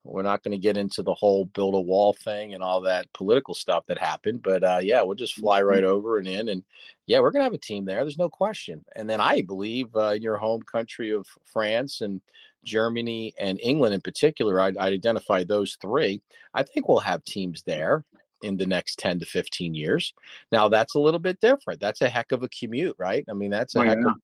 we're 0.04 0.22
not 0.22 0.44
going 0.44 0.52
to 0.52 0.58
get 0.58 0.78
into 0.78 1.02
the 1.02 1.14
whole 1.14 1.46
build 1.46 1.76
a 1.76 1.80
wall 1.80 2.14
thing 2.14 2.54
and 2.54 2.62
all 2.62 2.82
that 2.82 3.12
political 3.14 3.54
stuff 3.54 3.86
that 3.88 3.98
happened, 3.98 4.42
but 4.42 4.64
uh, 4.64 4.80
yeah, 4.82 5.02
we'll 5.02 5.16
just 5.16 5.36
fly 5.36 5.62
right 5.62 5.84
mm-hmm. 5.84 5.94
over 5.94 6.18
and 6.18 6.28
in, 6.28 6.50
and 6.50 6.64
yeah, 7.08 7.20
we're 7.20 7.32
going 7.32 7.40
to 7.40 7.46
have 7.46 7.54
a 7.54 7.58
team 7.58 7.86
there. 7.86 8.04
There's 8.04 8.18
no 8.18 8.30
question. 8.30 8.84
And 8.96 9.10
then 9.10 9.22
I 9.22 9.42
believe 9.42 9.96
uh, 9.96 10.10
in 10.10 10.22
your 10.22 10.38
home 10.38 10.62
country 10.62 11.12
of 11.12 11.26
France 11.46 12.02
and 12.02 12.22
Germany 12.64 13.34
and 13.40 13.60
England 13.62 13.94
in 13.94 14.02
particular, 14.02 14.60
I'd, 14.60 14.78
I'd 14.78 14.94
identify 14.94 15.44
those 15.44 15.78
three. 15.82 16.22
I 16.54 16.64
think 16.64 16.88
we'll 16.88 17.00
have 17.00 17.24
teams 17.24 17.64
there 17.64 18.04
in 18.42 18.58
the 18.58 18.66
next 18.66 19.00
10 19.00 19.20
to 19.20 19.26
15 19.26 19.74
years. 19.74 20.14
Now 20.52 20.70
that's 20.70 20.96
a 20.96 21.00
little 21.00 21.20
bit 21.20 21.40
different. 21.40 21.80
That's 21.80 22.02
a 22.02 22.10
heck 22.10 22.32
of 22.32 22.44
a 22.44 22.50
commute, 22.50 22.96
right? 23.00 23.26
I 23.30 23.34
mean, 23.34 23.52
that's 23.52 23.76
a 23.76 23.80
oh, 23.80 23.84
heck 23.84 23.98
yeah. 24.00 24.12
of 24.12 24.16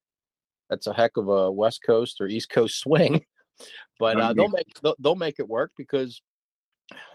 that's 0.68 0.86
a 0.86 0.92
heck 0.92 1.16
of 1.16 1.28
a 1.28 1.50
West 1.50 1.82
Coast 1.82 2.20
or 2.20 2.28
East 2.28 2.50
Coast 2.50 2.80
swing 2.80 3.24
but 3.98 4.20
uh, 4.20 4.32
they'll 4.32 4.48
make 4.48 4.80
they'll, 4.82 4.96
they'll, 4.98 5.14
make 5.14 5.38
it 5.38 5.48
work 5.48 5.72
because 5.76 6.20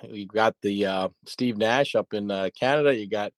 you 0.04 0.26
got 0.28 0.56
the 0.62 0.86
uh, 0.86 1.10
Steve 1.26 1.58
Nash 1.58 1.96
up 1.96 2.14
in 2.14 2.32
uh, 2.32 2.50
Canada. 2.58 2.96
You 2.96 3.10
got 3.10 3.34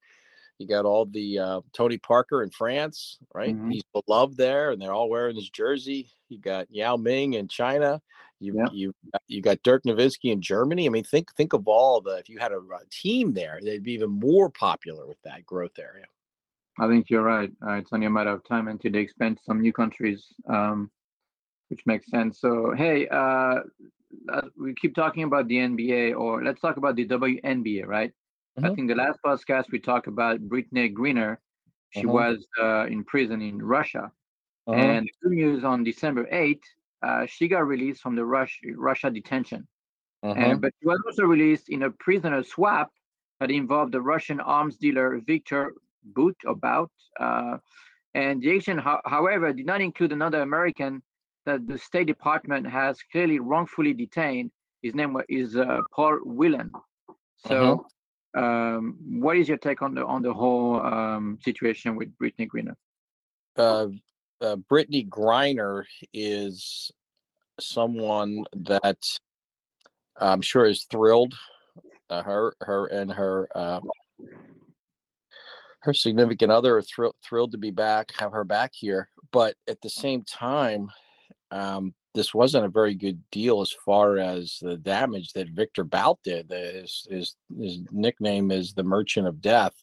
you 0.60 0.68
got 0.68 0.86
all 0.86 1.06
the 1.06 1.40
uh, 1.40 1.62
Tony 1.74 1.98
Parker 1.98 2.44
in 2.44 2.50
France, 2.50 3.18
right? 3.34 3.56
Mm-hmm. 3.56 3.70
He's 3.70 3.84
beloved 3.94 4.38
there, 4.38 4.72
and 4.72 4.82
they're 4.82 4.94
all 4.94 5.10
wearing 5.10 5.36
his 5.36 5.50
jersey. 5.50 6.10
You 6.30 6.40
got 6.40 6.68
Yao 6.72 6.98
Ming 6.98 7.34
in 7.34 7.48
China. 7.48 8.02
You 8.40 8.54
yeah. 8.56 8.68
you 8.72 8.94
you 9.28 9.42
got 9.42 9.64
Dirk 9.64 9.84
Nowitzki 9.84 10.32
in 10.32 10.42
Germany. 10.42 10.86
I 10.86 10.90
mean, 10.90 11.04
think 11.04 11.34
think 11.36 11.54
of 11.54 11.68
all 11.68 12.02
the 12.02 12.18
if 12.18 12.30
you 12.30 12.40
had 12.40 12.52
a, 12.52 12.58
a 12.58 12.86
team 12.92 13.34
there, 13.34 13.60
they'd 13.64 13.84
be 13.84 13.94
even 13.94 14.12
more 14.12 14.50
popular 14.50 15.08
with 15.08 15.22
that 15.24 15.46
growth 15.46 15.80
area. 15.80 16.06
I 16.80 16.88
think 16.88 17.10
you're 17.10 17.24
right. 17.24 17.52
Uh, 17.66 17.74
it's 17.74 17.92
only 17.92 18.06
a 18.06 18.12
matter 18.12 18.30
of 18.30 18.44
time 18.48 18.68
until 18.68 18.92
they 18.92 19.00
expand 19.00 19.40
some 19.44 19.62
new 19.62 19.74
countries. 19.74 20.24
Um, 20.48 20.92
which 21.70 21.86
makes 21.86 22.10
sense. 22.10 22.40
So, 22.40 22.74
hey, 22.76 23.08
uh, 23.08 23.60
we 24.60 24.74
keep 24.76 24.96
talking 24.96 25.24
about 25.24 25.48
the 25.48 25.56
NBA, 25.56 26.18
or 26.18 26.44
let's 26.44 26.62
talk 26.62 26.78
about 26.78 26.96
the 26.96 27.08
WNBA, 27.08 27.86
right? 27.86 28.12
Mm-hmm. 28.58 28.66
I 28.66 28.76
think 28.76 28.88
the 28.88 28.96
last 28.96 29.20
podcast 29.26 29.66
we 29.72 29.80
talked 29.80 30.08
about 30.08 30.40
Brittney 30.42 30.94
Griner. 30.94 31.38
She 31.92 32.02
mm-hmm. 32.02 32.12
was 32.12 32.46
uh, 32.62 32.86
in 32.88 33.04
prison 33.04 33.42
in 33.42 33.62
Russia. 33.62 34.12
Mm-hmm. 34.68 34.80
And 34.80 35.10
good 35.22 35.32
news 35.32 35.64
on 35.64 35.84
December 35.84 36.26
8th, 36.32 36.62
uh, 37.04 37.26
she 37.26 37.48
got 37.48 37.66
released 37.68 38.02
from 38.02 38.16
the 38.16 38.26
Rush, 38.26 38.60
Russia 38.76 39.10
detention. 39.10 39.68
And, 40.24 40.60
but 40.60 40.74
she 40.82 40.88
was 40.88 41.00
also 41.06 41.24
released 41.24 41.70
in 41.70 41.84
a 41.84 41.92
prisoner 41.92 42.44
swap 42.44 42.92
that 43.40 43.52
involved 43.52 43.94
the 43.94 44.02
Russian 44.02 44.40
arms 44.40 44.78
dealer 44.78 45.22
Victor 45.26 45.74
Bout 46.04 46.36
about. 46.46 46.92
Uh, 47.20 47.58
and 48.14 48.42
the 48.42 48.56
action, 48.56 48.78
ho- 48.78 49.02
however, 49.06 49.54
did 49.54 49.66
not 49.66 49.80
include 49.80 50.12
another 50.12 50.42
American 50.42 51.02
that 51.48 51.66
the 51.66 51.78
State 51.78 52.08
Department 52.08 52.68
has 52.68 53.00
clearly 53.12 53.40
wrongfully 53.40 53.94
detained. 53.94 54.52
His 54.84 54.94
name 54.94 55.18
is 55.30 55.56
uh, 55.56 55.80
Paul 55.96 56.20
Whelan. 56.26 56.72
So, 57.48 57.86
uh-huh. 58.36 58.46
um, 58.46 58.98
what 59.22 59.38
is 59.38 59.48
your 59.48 59.58
take 59.58 59.82
on 59.82 59.96
the 59.96 60.06
on 60.06 60.22
the 60.22 60.34
whole 60.34 60.82
um, 60.82 61.40
situation 61.42 61.96
with 61.96 62.10
Brittney 62.20 62.48
Griner? 62.52 62.76
Uh, 63.56 63.88
uh, 64.46 64.58
Brittney 64.70 65.08
Griner 65.08 65.86
is 66.14 66.92
someone 67.60 68.44
that 68.54 69.02
I'm 70.18 70.42
sure 70.42 70.66
is 70.66 70.86
thrilled. 70.92 71.34
Uh, 72.10 72.24
her, 72.24 72.56
her, 72.62 72.86
and 72.88 73.12
her, 73.12 73.50
uh, 73.54 73.82
her 75.82 75.94
significant 75.94 76.52
other 76.52 76.78
are 76.78 76.82
thr- 76.82 77.18
thrilled 77.22 77.52
to 77.52 77.58
be 77.58 77.72
back, 77.72 78.12
have 78.18 78.32
her 78.32 78.46
back 78.46 78.72
here. 78.74 79.10
But 79.32 79.56
at 79.68 79.82
the 79.82 79.90
same 79.90 80.24
time, 80.24 80.90
um, 81.52 81.94
this 82.14 82.34
wasn't 82.34 82.66
a 82.66 82.70
very 82.70 82.96
good 82.96 83.22
deal 83.32 83.62
as 83.62 83.72
far 83.86 84.18
as 84.18 84.58
the 84.62 84.78
damage 84.78 85.34
that 85.34 85.50
Victor 85.50 85.84
Bout 85.84 86.20
did. 86.24 86.50
His, 86.50 87.08
his, 87.10 87.36
his 87.60 87.80
nickname 87.92 88.52
is 88.52 88.74
the 88.74 88.84
Merchant 88.84 89.28
of 89.28 89.42
Death. 89.42 89.74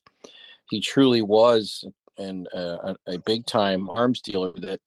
He 0.70 0.80
truly 0.80 1.22
was 1.22 1.84
and 2.18 2.48
uh, 2.54 2.94
a, 3.06 3.14
a 3.14 3.18
big 3.18 3.46
time 3.46 3.88
arms 3.88 4.20
dealer 4.20 4.52
that 4.58 4.80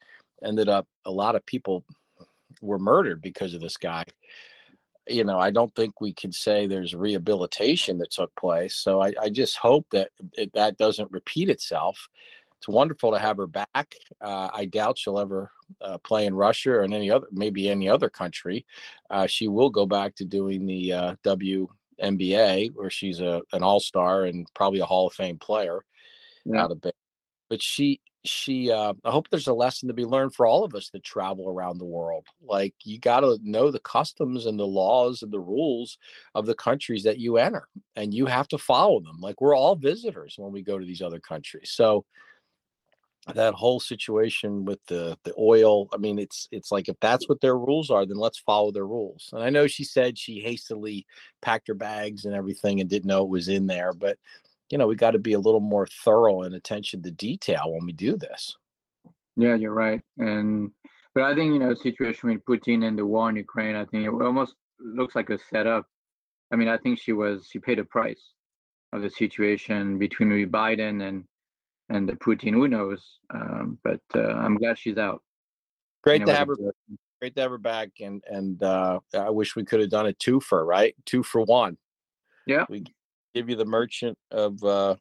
ended 0.43 0.69
up 0.69 0.87
a 1.05 1.11
lot 1.11 1.35
of 1.35 1.45
people 1.45 1.83
were 2.61 2.79
murdered 2.79 3.21
because 3.21 3.53
of 3.53 3.61
this 3.61 3.77
guy. 3.77 4.03
You 5.07 5.23
know, 5.23 5.39
I 5.39 5.51
don't 5.51 5.73
think 5.73 6.01
we 6.01 6.13
can 6.13 6.31
say 6.31 6.67
there's 6.67 6.93
rehabilitation 6.93 7.97
that 7.99 8.11
took 8.11 8.33
place. 8.35 8.75
So 8.75 9.01
I, 9.01 9.13
I 9.21 9.29
just 9.29 9.57
hope 9.57 9.85
that 9.91 10.09
it, 10.33 10.51
that 10.53 10.77
doesn't 10.77 11.11
repeat 11.11 11.49
itself. 11.49 12.09
It's 12.57 12.67
wonderful 12.67 13.11
to 13.11 13.19
have 13.19 13.37
her 13.37 13.47
back. 13.47 13.95
Uh, 14.19 14.49
I 14.53 14.65
doubt 14.65 14.97
she'll 14.97 15.19
ever 15.19 15.51
uh, 15.81 15.97
play 15.99 16.25
in 16.25 16.33
Russia 16.33 16.71
or 16.71 16.83
in 16.83 16.93
any 16.93 17.11
other, 17.11 17.27
maybe 17.31 17.69
any 17.69 17.89
other 17.89 18.09
country. 18.09 18.65
Uh, 19.09 19.27
she 19.27 19.47
will 19.47 19.69
go 19.69 19.85
back 19.85 20.15
to 20.15 20.25
doing 20.25 20.65
the 20.65 20.93
uh, 20.93 21.15
WNBA, 21.23 22.71
where 22.73 22.89
she's 22.89 23.19
a 23.19 23.41
an 23.53 23.63
All 23.63 23.79
Star 23.79 24.25
and 24.25 24.47
probably 24.53 24.79
a 24.79 24.85
Hall 24.85 25.07
of 25.07 25.13
Fame 25.13 25.37
player 25.37 25.83
yeah. 26.45 26.63
out 26.63 26.71
of 26.71 26.81
but 27.49 27.61
she 27.61 27.99
she 28.25 28.71
uh, 28.71 28.93
i 29.05 29.11
hope 29.11 29.29
there's 29.29 29.47
a 29.47 29.53
lesson 29.53 29.87
to 29.87 29.93
be 29.93 30.05
learned 30.05 30.33
for 30.33 30.45
all 30.45 30.63
of 30.63 30.75
us 30.75 30.89
that 30.89 31.03
travel 31.03 31.47
around 31.49 31.77
the 31.77 31.85
world 31.85 32.25
like 32.41 32.73
you 32.83 32.99
got 32.99 33.21
to 33.21 33.37
know 33.41 33.71
the 33.71 33.79
customs 33.79 34.45
and 34.45 34.59
the 34.59 34.65
laws 34.65 35.23
and 35.23 35.31
the 35.31 35.39
rules 35.39 35.97
of 36.35 36.45
the 36.45 36.55
countries 36.55 37.03
that 37.03 37.19
you 37.19 37.37
enter 37.37 37.67
and 37.95 38.13
you 38.13 38.25
have 38.25 38.47
to 38.47 38.57
follow 38.57 38.99
them 38.99 39.17
like 39.21 39.39
we're 39.39 39.55
all 39.55 39.75
visitors 39.75 40.35
when 40.37 40.51
we 40.51 40.61
go 40.61 40.77
to 40.77 40.85
these 40.85 41.01
other 41.01 41.19
countries 41.19 41.71
so 41.71 42.03
that 43.35 43.53
whole 43.53 43.79
situation 43.79 44.63
with 44.63 44.79
the 44.87 45.17
the 45.23 45.33
oil 45.37 45.89
i 45.93 45.97
mean 45.97 46.17
it's 46.17 46.47
it's 46.51 46.71
like 46.71 46.87
if 46.87 46.95
that's 47.01 47.27
what 47.27 47.41
their 47.41 47.57
rules 47.57 47.89
are 47.89 48.05
then 48.05 48.17
let's 48.17 48.39
follow 48.39 48.71
their 48.71 48.87
rules 48.87 49.29
and 49.33 49.43
i 49.43 49.49
know 49.49 49.67
she 49.67 49.83
said 49.83 50.17
she 50.17 50.39
hastily 50.39 51.05
packed 51.41 51.67
her 51.67 51.73
bags 51.73 52.25
and 52.25 52.33
everything 52.33 52.79
and 52.79 52.89
didn't 52.89 53.07
know 53.07 53.23
it 53.23 53.29
was 53.29 53.49
in 53.49 53.67
there 53.67 53.91
but 53.93 54.17
you 54.69 54.77
know, 54.77 54.87
we 54.87 54.95
got 54.95 55.11
to 55.11 55.19
be 55.19 55.33
a 55.33 55.39
little 55.39 55.59
more 55.59 55.87
thorough 56.03 56.41
and 56.41 56.55
attention 56.55 57.01
to 57.03 57.11
detail 57.11 57.71
when 57.71 57.85
we 57.85 57.93
do 57.93 58.17
this. 58.17 58.57
Yeah, 59.35 59.55
you're 59.55 59.73
right. 59.73 60.01
And 60.17 60.71
but 61.13 61.23
I 61.23 61.35
think 61.35 61.53
you 61.53 61.59
know, 61.59 61.69
the 61.69 61.75
situation 61.75 62.29
with 62.29 62.45
Putin 62.45 62.85
and 62.85 62.97
the 62.97 63.05
war 63.05 63.29
in 63.29 63.35
Ukraine, 63.35 63.75
I 63.75 63.85
think 63.85 64.05
it 64.05 64.09
almost 64.09 64.55
looks 64.79 65.15
like 65.15 65.29
a 65.29 65.39
setup. 65.49 65.85
I 66.51 66.55
mean, 66.55 66.67
I 66.67 66.77
think 66.77 66.99
she 66.99 67.13
was 67.13 67.47
she 67.51 67.59
paid 67.59 67.79
a 67.79 67.85
price 67.85 68.21
of 68.93 69.01
the 69.01 69.09
situation 69.09 69.97
between 69.97 70.29
Biden 70.49 71.07
and 71.07 71.23
and 71.89 72.07
the 72.07 72.13
Putin. 72.13 72.53
Who 72.53 72.67
knows? 72.67 73.03
Um, 73.33 73.77
but 73.83 74.01
uh, 74.15 74.33
I'm 74.33 74.57
glad 74.57 74.77
she's 74.77 74.97
out. 74.97 75.21
Great 76.03 76.21
you 76.21 76.25
know, 76.25 76.31
to 76.31 76.37
have 76.37 76.47
her. 76.47 76.55
Great 77.19 77.35
to 77.35 77.41
have 77.41 77.51
her 77.51 77.57
back, 77.57 77.89
and 77.99 78.23
and 78.29 78.61
uh, 78.61 78.99
I 79.13 79.29
wish 79.29 79.55
we 79.55 79.65
could 79.65 79.79
have 79.79 79.89
done 79.89 80.05
a 80.05 80.13
two 80.13 80.39
for 80.39 80.63
right, 80.65 80.95
two 81.05 81.23
for 81.23 81.41
one. 81.41 81.77
Yeah, 82.45 82.65
we 82.69 82.83
give 83.33 83.49
you 83.49 83.55
the 83.55 83.65
merchant 83.65 84.17
of 84.31 84.63
uh, 84.63 84.95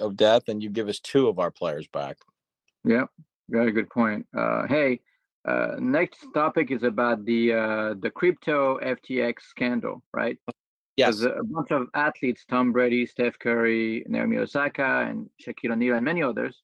of 0.00 0.16
death, 0.16 0.48
and 0.48 0.62
you 0.62 0.70
give 0.70 0.88
us 0.88 1.00
two 1.00 1.28
of 1.28 1.38
our 1.38 1.50
players 1.50 1.86
back. 1.88 2.18
Yeah, 2.84 3.04
very 3.48 3.72
good 3.72 3.88
point. 3.90 4.26
Uh, 4.36 4.66
hey, 4.66 5.00
uh, 5.46 5.76
next 5.78 6.26
topic 6.34 6.70
is 6.70 6.82
about 6.82 7.24
the 7.24 7.52
uh, 7.52 7.94
the 8.00 8.10
crypto 8.10 8.78
FTX 8.80 9.36
scandal, 9.48 10.02
right? 10.12 10.38
Yes. 10.96 11.22
a 11.22 11.42
bunch 11.42 11.70
of 11.70 11.88
athletes, 11.94 12.44
Tom 12.48 12.72
Brady, 12.72 13.06
Steph 13.06 13.38
Curry, 13.38 14.04
Naomi 14.08 14.38
Osaka, 14.38 15.06
and 15.08 15.28
Shaquille 15.40 15.72
O'Neal, 15.72 15.96
and 15.96 16.04
many 16.04 16.22
others, 16.22 16.62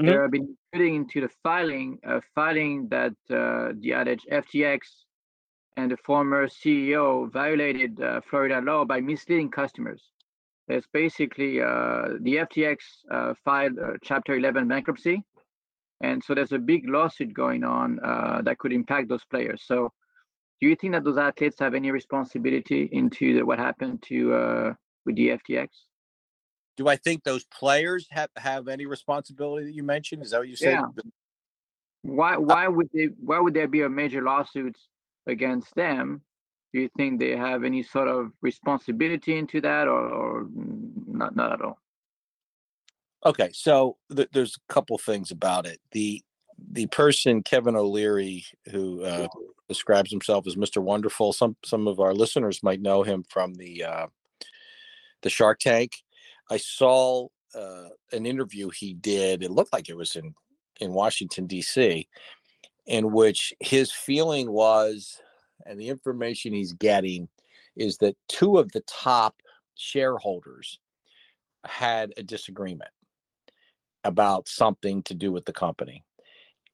mm-hmm. 0.00 0.06
they 0.06 0.16
have 0.16 0.30
been 0.30 0.56
putting 0.72 0.96
into 0.96 1.20
the 1.20 1.30
filing, 1.42 1.98
uh, 2.06 2.20
filing 2.34 2.88
that 2.88 3.12
uh, 3.30 3.72
the 3.78 3.92
adage 3.92 4.26
FTX 4.30 4.80
and 5.76 5.90
the 5.90 5.96
former 5.98 6.48
CEO 6.48 7.30
violated 7.32 8.00
uh, 8.02 8.20
Florida 8.28 8.60
law 8.60 8.84
by 8.84 9.00
misleading 9.00 9.50
customers. 9.50 10.02
It's 10.68 10.86
basically 10.92 11.60
uh, 11.60 12.18
the 12.20 12.36
FTX 12.46 12.76
uh, 13.10 13.34
filed 13.44 13.78
Chapter 14.02 14.36
11 14.36 14.68
bankruptcy, 14.68 15.22
and 16.02 16.22
so 16.22 16.34
there's 16.34 16.52
a 16.52 16.58
big 16.58 16.88
lawsuit 16.88 17.32
going 17.32 17.64
on 17.64 18.00
uh, 18.00 18.42
that 18.42 18.58
could 18.58 18.72
impact 18.72 19.08
those 19.08 19.24
players. 19.24 19.62
So, 19.64 19.92
do 20.62 20.68
you 20.68 20.76
think 20.76 20.92
that 20.92 21.02
those 21.02 21.18
athletes 21.18 21.56
have 21.58 21.74
any 21.74 21.90
responsibility 21.90 22.88
into 22.92 23.34
the, 23.34 23.42
what 23.44 23.58
happened 23.58 24.00
to 24.06 24.32
uh, 24.32 24.72
with 25.04 25.16
the 25.16 25.30
FTX? 25.30 25.66
Do 26.76 26.86
I 26.86 26.94
think 26.94 27.24
those 27.24 27.44
players 27.44 28.06
have 28.10 28.30
have 28.36 28.68
any 28.68 28.86
responsibility 28.86 29.66
that 29.66 29.74
you 29.74 29.82
mentioned? 29.82 30.22
Is 30.22 30.30
that 30.30 30.38
what 30.38 30.48
you 30.48 30.54
said? 30.56 30.74
Yeah. 30.74 30.86
Why 32.02 32.36
why 32.36 32.68
would 32.68 32.88
they 32.94 33.08
why 33.18 33.40
would 33.40 33.54
there 33.54 33.66
be 33.66 33.82
a 33.82 33.88
major 33.88 34.22
lawsuit 34.22 34.78
against 35.26 35.74
them 35.74 36.22
do 36.72 36.80
you 36.80 36.88
think 36.96 37.18
they 37.18 37.36
have 37.36 37.64
any 37.64 37.82
sort 37.82 38.08
of 38.08 38.32
responsibility 38.40 39.36
into 39.36 39.60
that 39.60 39.88
or, 39.88 40.08
or 40.08 40.46
not, 41.06 41.36
not 41.36 41.52
at 41.52 41.60
all? 41.60 41.78
Okay, 43.26 43.50
so 43.52 43.98
th- 44.14 44.28
there's 44.32 44.56
a 44.56 44.72
couple 44.72 44.96
things 44.96 45.30
about 45.30 45.66
it. 45.66 45.80
The 45.92 46.22
the 46.70 46.86
person 46.86 47.42
Kevin 47.42 47.76
O'Leary, 47.76 48.44
who 48.70 49.02
uh, 49.04 49.28
describes 49.68 50.10
himself 50.10 50.46
as 50.46 50.56
Mr. 50.56 50.82
Wonderful, 50.82 51.32
some 51.32 51.56
some 51.64 51.88
of 51.88 52.00
our 52.00 52.14
listeners 52.14 52.62
might 52.62 52.80
know 52.80 53.02
him 53.02 53.24
from 53.28 53.54
the 53.54 53.84
uh, 53.84 54.06
the 55.22 55.30
Shark 55.30 55.60
Tank. 55.60 55.92
I 56.50 56.56
saw 56.56 57.28
uh, 57.54 57.88
an 58.12 58.26
interview 58.26 58.70
he 58.70 58.94
did. 58.94 59.42
It 59.42 59.50
looked 59.50 59.72
like 59.72 59.88
it 59.88 59.96
was 59.96 60.16
in 60.16 60.34
in 60.80 60.92
Washington 60.92 61.46
D.C., 61.46 62.08
in 62.86 63.12
which 63.12 63.52
his 63.60 63.92
feeling 63.92 64.50
was 64.50 65.20
and 65.66 65.80
the 65.80 65.88
information 65.88 66.52
he's 66.52 66.72
getting 66.72 67.28
is 67.76 67.98
that 67.98 68.16
two 68.28 68.58
of 68.58 68.72
the 68.72 68.82
top 68.82 69.36
shareholders 69.74 70.78
had 71.64 72.12
a 72.16 72.22
disagreement 72.22 72.90
about 74.04 74.48
something 74.48 75.02
to 75.04 75.14
do 75.14 75.30
with 75.30 75.44
the 75.44 75.52
company. 75.52 76.04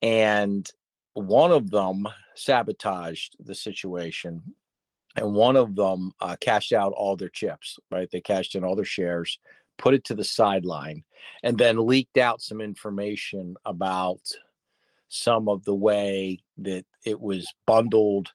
And 0.02 0.68
one 1.14 1.52
of 1.52 1.70
them 1.70 2.06
sabotaged 2.34 3.36
the 3.40 3.54
situation 3.54 4.54
and 5.18 5.34
one 5.34 5.56
of 5.56 5.74
them 5.74 6.12
uh, 6.20 6.36
cashed 6.40 6.72
out 6.72 6.92
all 6.92 7.16
their 7.16 7.28
chips, 7.28 7.78
right? 7.90 8.08
They 8.10 8.20
cashed 8.20 8.54
in 8.54 8.64
all 8.64 8.76
their 8.76 8.84
shares, 8.84 9.38
put 9.76 9.94
it 9.94 10.04
to 10.04 10.14
the 10.14 10.24
sideline, 10.24 11.02
and 11.42 11.58
then 11.58 11.86
leaked 11.86 12.18
out 12.18 12.40
some 12.40 12.60
information 12.60 13.56
about 13.64 14.20
some 15.08 15.48
of 15.48 15.64
the 15.64 15.74
way 15.74 16.38
that 16.58 16.84
it 17.04 17.20
was 17.20 17.52
bundled 17.66 18.30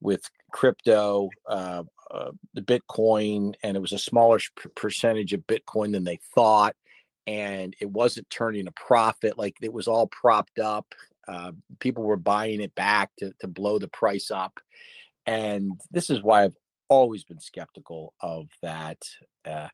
with 0.00 0.22
crypto, 0.52 1.30
uh, 1.48 1.82
uh, 2.10 2.30
the 2.54 2.62
Bitcoin, 2.62 3.54
and 3.62 3.76
it 3.76 3.80
was 3.80 3.92
a 3.92 3.98
smaller 3.98 4.38
percentage 4.74 5.32
of 5.32 5.46
Bitcoin 5.46 5.92
than 5.92 6.04
they 6.04 6.18
thought, 6.34 6.76
and 7.26 7.74
it 7.80 7.90
wasn't 7.90 8.30
turning 8.30 8.66
a 8.66 8.72
profit. 8.72 9.38
Like 9.38 9.56
it 9.62 9.72
was 9.72 9.88
all 9.88 10.06
propped 10.06 10.58
up. 10.58 10.94
Uh, 11.28 11.52
people 11.78 12.02
were 12.02 12.16
buying 12.16 12.60
it 12.60 12.74
back 12.74 13.10
to 13.18 13.32
to 13.40 13.48
blow 13.48 13.78
the 13.78 13.88
price 13.88 14.30
up, 14.30 14.58
and 15.26 15.80
this 15.90 16.10
is 16.10 16.22
why 16.22 16.44
I've 16.44 16.56
always 16.88 17.24
been 17.24 17.40
skeptical 17.40 18.14
of 18.20 18.48
that 18.62 18.98
uh, 19.44 19.68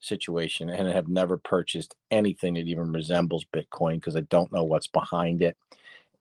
situation, 0.00 0.68
and 0.68 0.88
I 0.88 0.92
have 0.92 1.08
never 1.08 1.36
purchased 1.36 1.94
anything 2.10 2.54
that 2.54 2.66
even 2.66 2.92
resembles 2.92 3.46
Bitcoin 3.54 3.94
because 3.94 4.16
I 4.16 4.22
don't 4.22 4.52
know 4.52 4.64
what's 4.64 4.88
behind 4.88 5.42
it. 5.42 5.56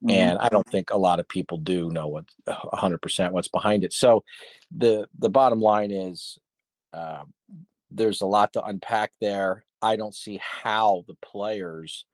Mm-hmm. 0.03 0.11
And 0.11 0.39
I 0.39 0.49
don't 0.49 0.67
think 0.67 0.89
a 0.89 0.97
lot 0.97 1.19
of 1.19 1.27
people 1.27 1.57
do 1.57 1.89
know 1.89 2.07
what 2.07 2.25
100% 2.47 3.31
what's 3.31 3.47
behind 3.47 3.83
it. 3.83 3.93
So 3.93 4.23
the 4.75 5.07
the 5.17 5.29
bottom 5.29 5.61
line 5.61 5.91
is 5.91 6.37
uh, 6.93 7.23
there's 7.91 8.21
a 8.21 8.25
lot 8.25 8.53
to 8.53 8.63
unpack 8.63 9.11
there. 9.21 9.65
I 9.85 9.95
don't 9.95 10.15
see 10.15 10.39
how 10.41 11.05
the 11.07 11.13
players 11.15 12.05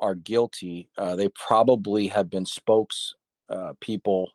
are 0.00 0.14
guilty. 0.14 0.88
Uh, 0.96 1.14
they 1.14 1.28
probably 1.28 2.08
have 2.08 2.30
been 2.30 2.46
spokes 2.46 3.14
uh, 3.50 3.74
people 3.78 4.30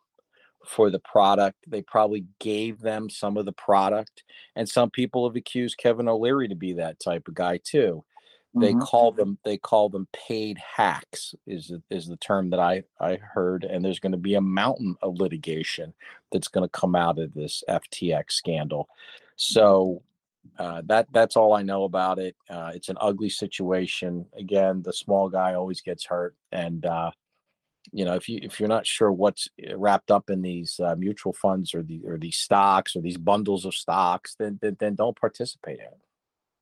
for 0.64 0.88
the 0.88 1.00
product. 1.00 1.58
They 1.66 1.82
probably 1.82 2.26
gave 2.38 2.80
them 2.80 3.10
some 3.10 3.36
of 3.36 3.44
the 3.44 3.52
product. 3.52 4.22
And 4.54 4.68
some 4.68 4.88
people 4.88 5.28
have 5.28 5.34
accused 5.34 5.78
Kevin 5.78 6.06
O'Leary 6.06 6.46
to 6.46 6.54
be 6.54 6.74
that 6.74 7.00
type 7.00 7.26
of 7.26 7.34
guy 7.34 7.58
too. 7.62 8.04
They 8.54 8.72
mm-hmm. 8.72 8.82
call 8.82 9.12
them 9.12 9.38
they 9.44 9.56
call 9.56 9.88
them 9.88 10.06
paid 10.12 10.58
hacks 10.58 11.34
is 11.46 11.72
is 11.90 12.06
the 12.06 12.18
term 12.18 12.50
that 12.50 12.60
I 12.60 12.82
I 13.00 13.16
heard 13.16 13.64
and 13.64 13.82
there's 13.82 13.98
going 13.98 14.12
to 14.12 14.18
be 14.18 14.34
a 14.34 14.42
mountain 14.42 14.94
of 15.00 15.18
litigation 15.18 15.94
that's 16.30 16.48
going 16.48 16.68
to 16.68 16.68
come 16.68 16.94
out 16.94 17.18
of 17.18 17.32
this 17.32 17.64
FTX 17.66 18.32
scandal. 18.32 18.88
So 19.36 20.02
uh, 20.58 20.82
that 20.86 21.06
that's 21.12 21.36
all 21.36 21.54
I 21.54 21.62
know 21.62 21.84
about 21.84 22.18
it. 22.18 22.36
Uh, 22.48 22.72
it's 22.74 22.88
an 22.88 22.98
ugly 23.00 23.28
situation. 23.28 24.26
Again, 24.36 24.82
the 24.82 24.92
small 24.92 25.28
guy 25.28 25.54
always 25.54 25.80
gets 25.80 26.06
hurt, 26.06 26.34
and 26.50 26.84
uh, 26.84 27.10
you 27.92 28.04
know 28.04 28.14
if 28.14 28.28
you 28.28 28.40
if 28.42 28.60
you're 28.60 28.68
not 28.68 28.86
sure 28.86 29.10
what's 29.10 29.48
eh, 29.62 29.72
wrapped 29.76 30.10
up 30.10 30.30
in 30.30 30.42
these 30.42 30.78
uh, 30.80 30.94
mutual 30.96 31.32
funds 31.32 31.74
or 31.74 31.82
the 31.82 32.02
or 32.06 32.18
these 32.18 32.36
stocks 32.36 32.94
or 32.94 33.02
these 33.02 33.16
bundles 33.16 33.64
of 33.64 33.74
stocks, 33.74 34.34
then 34.38 34.58
then, 34.60 34.76
then 34.78 34.94
don't 34.94 35.18
participate 35.18 35.78
in 35.78 35.86
it. 35.86 36.00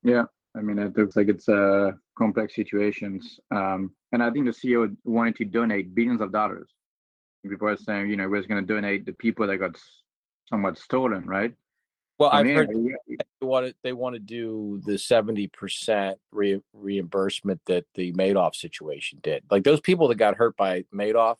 Yeah, 0.02 0.24
I 0.56 0.60
mean 0.60 0.78
it 0.78 0.96
looks 0.96 1.16
like 1.16 1.28
it's 1.28 1.48
a 1.48 1.88
uh, 1.88 1.92
complex 2.16 2.54
situations, 2.54 3.40
um, 3.50 3.92
and 4.12 4.22
I 4.22 4.30
think 4.30 4.46
the 4.46 4.52
CEO 4.52 4.94
wanted 5.04 5.36
to 5.36 5.44
donate 5.44 5.94
billions 5.94 6.20
of 6.20 6.32
dollars. 6.32 6.68
Are 7.62 7.76
saying, 7.76 8.10
you 8.10 8.16
know, 8.16 8.28
we're 8.28 8.42
going 8.42 8.66
to 8.66 8.74
donate 8.74 9.06
the 9.06 9.14
people 9.14 9.46
that 9.46 9.56
got 9.56 9.74
somewhat 10.50 10.76
stolen, 10.76 11.24
right? 11.24 11.54
Well, 12.20 12.28
I've 12.30 12.46
heard 12.46 12.68
they 12.68 13.46
want 13.46 13.66
to 13.68 13.74
they 13.82 13.94
want 13.94 14.14
to 14.14 14.20
do 14.20 14.82
the 14.84 14.98
seventy 14.98 15.46
percent 15.46 16.18
re- 16.30 16.60
reimbursement 16.74 17.62
that 17.64 17.86
the 17.94 18.12
Madoff 18.12 18.54
situation 18.54 19.20
did. 19.22 19.42
Like 19.50 19.64
those 19.64 19.80
people 19.80 20.06
that 20.08 20.16
got 20.16 20.36
hurt 20.36 20.54
by 20.54 20.84
Madoff, 20.94 21.36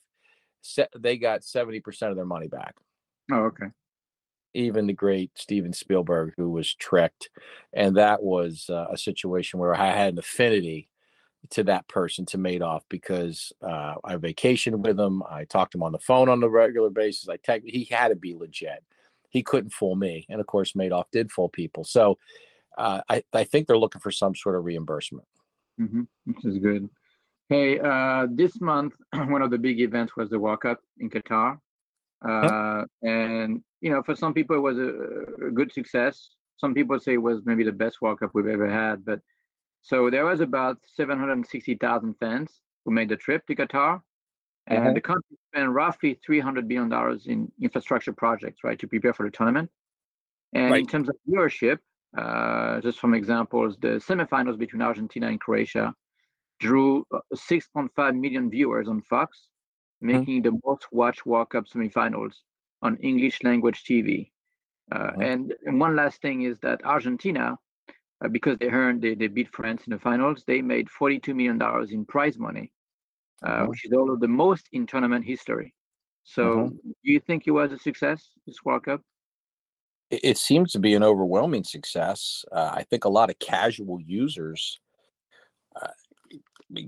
they 0.99 1.19
got 1.19 1.45
seventy 1.45 1.81
percent 1.81 2.13
of 2.13 2.17
their 2.17 2.25
money 2.25 2.49
back. 2.49 2.77
Oh, 3.31 3.41
okay. 3.41 3.67
Even 4.55 4.87
the 4.87 4.95
great 4.95 5.33
Steven 5.35 5.75
Spielberg, 5.75 6.33
who 6.39 6.49
was 6.49 6.75
tricked, 6.75 7.29
and 7.75 7.99
that 7.99 8.23
was 8.23 8.71
uh, 8.71 8.87
a 8.91 8.97
situation 8.97 9.61
where 9.61 9.75
I 9.75 9.91
had 9.91 10.15
an 10.15 10.19
affinity 10.19 10.89
to 11.51 11.65
that 11.65 11.89
person 11.89 12.25
to 12.25 12.39
Madoff 12.39 12.81
because 12.89 13.53
uh, 13.63 13.97
I 14.03 14.17
vacationed 14.17 14.79
with 14.79 14.99
him. 14.99 15.23
I 15.31 15.45
talked 15.45 15.73
to 15.73 15.79
him 15.79 15.83
on 15.83 15.93
the 15.93 15.99
phone 15.99 16.31
on 16.31 16.43
a 16.43 16.49
regular 16.49 16.89
basis. 16.89 17.29
I 17.29 17.37
tech 17.37 17.65
he 17.67 17.85
had 17.85 18.09
to 18.09 18.17
be 18.17 18.35
legit 18.35 18.83
he 19.31 19.43
couldn't 19.43 19.73
fool 19.73 19.97
me. 19.97 20.27
And 20.29 20.41
of 20.41 20.47
course, 20.47 20.73
Madoff 20.73 21.07
did 21.13 21.33
fool 21.33 21.49
people. 21.49 21.85
So 21.85 22.19
uh, 22.77 23.01
I, 23.09 23.23
I 23.33 23.45
think 23.45 23.67
they're 23.67 23.79
looking 23.79 24.01
for 24.01 24.11
some 24.11 24.35
sort 24.35 24.57
of 24.57 24.65
reimbursement. 24.65 25.27
Mm-hmm. 25.81 26.03
Which 26.27 26.45
is 26.45 26.59
good. 26.59 26.89
Hey, 27.49 27.81
uh, 27.81 28.27
this 28.31 28.61
month, 28.61 28.95
one 29.13 29.43
of 29.43 29.51
the 29.51 29.59
big 29.59 29.81
events 29.81 30.17
was 30.17 30.31
the 30.31 30.39
World 30.39 30.61
Cup 30.61 30.81
in 30.99 31.11
Qatar. 31.11 31.59
Uh, 32.25 32.85
And, 33.03 33.63
you 33.81 33.91
know, 33.91 34.03
for 34.03 34.15
some 34.15 34.35
people, 34.35 34.57
it 34.57 34.61
was 34.61 34.79
a, 34.79 35.47
a, 35.47 35.51
good 35.51 35.73
success. 35.73 36.31
Some 36.59 36.75
people 36.75 37.01
say 37.01 37.15
it 37.15 37.23
was 37.23 37.41
maybe 37.45 37.65
the 37.65 37.73
best 37.73 38.03
World 38.03 38.21
Cup 38.21 38.31
we've 38.35 38.47
ever 38.47 38.69
had. 38.69 39.05
But 39.05 39.21
so 39.83 40.11
there 40.11 40.27
was 40.27 40.41
about 40.41 40.77
760,000 40.95 42.15
fans 42.21 42.61
who 42.85 42.93
made 42.93 43.09
the 43.09 43.17
trip 43.17 43.47
to 43.47 43.57
Qatar. 43.57 44.01
And 44.67 44.79
uh-huh. 44.81 44.93
the 44.93 45.01
country 45.01 45.37
spent 45.53 45.71
roughly 45.71 46.19
$300 46.29 46.69
billion 46.69 47.21
in 47.27 47.53
infrastructure 47.61 48.13
projects, 48.13 48.63
right, 48.65 48.79
to 48.79 48.87
prepare 48.87 49.13
for 49.13 49.27
the 49.27 49.31
tournament. 49.31 49.71
And 50.53 50.71
right. 50.71 50.81
in 50.81 50.87
terms 50.87 51.09
of 51.09 51.17
viewership, 51.29 51.79
uh, 52.17 52.81
just 52.81 52.99
from 52.99 53.15
examples, 53.15 53.77
the 53.81 54.01
semifinals 54.09 54.59
between 54.59 54.83
Argentina 54.83 55.29
and 55.29 55.41
Croatia 55.41 55.95
drew 56.59 57.05
uh, 57.15 57.19
6.5 57.35 58.19
million 58.19 58.51
viewers 58.51 58.89
on 58.89 59.01
Fox, 59.03 59.49
mm-hmm. 60.03 60.19
making 60.19 60.43
the 60.43 60.59
most 60.65 60.87
watched 60.93 61.27
World 61.27 61.51
Cup 61.51 61.67
semifinals 61.67 62.33
on 62.83 62.97
English 62.99 63.43
language 63.43 63.85
TV. 63.85 64.31
Uh, 64.93 64.99
mm-hmm. 64.99 65.23
and, 65.23 65.55
and, 65.67 65.81
one 65.81 65.95
last 65.95 66.21
thing 66.21 66.43
is 66.43 66.59
that 66.61 66.85
Argentina, 66.85 67.57
uh, 68.25 68.29
because 68.29 68.59
they 68.59 68.69
earned, 68.69 69.03
they, 69.03 69.15
they 69.15 69.29
beat 69.29 69.49
France 69.55 69.83
in 69.87 69.93
the 69.93 69.99
finals, 69.99 70.43
they 70.47 70.61
made 70.61 70.89
$42 70.89 71.35
million 71.35 71.61
in 71.93 72.05
prize 72.05 72.39
money 72.39 72.73
uh, 73.45 73.65
which 73.67 73.85
is 73.85 73.93
all 73.93 74.11
of 74.11 74.21
the 74.21 74.29
most 74.29 74.69
in 74.73 74.87
tournament 74.87 75.25
history. 75.25 75.75
So, 76.25 76.45
mm-hmm. 76.45 76.91
do 77.05 77.13
you 77.13 77.21
think 77.21 77.45
it 77.47 77.53
was 77.53 77.73
a 77.73 77.79
success 77.79 78.29
this 78.47 78.65
World 78.65 78.85
Cup? 78.85 79.01
It, 80.11 80.21
it 80.23 80.39
seems 80.39 80.73
to 80.73 80.79
be 80.79 80.95
an 80.95 81.03
overwhelming 81.03 81.65
success. 81.65 82.45
Uh, 82.53 82.71
I 82.75 82.85
think 82.85 83.05
a 83.05 83.09
lot 83.09 83.31
of 83.31 83.39
casual 83.39 84.01
users 84.01 84.81
uh, 85.81 85.89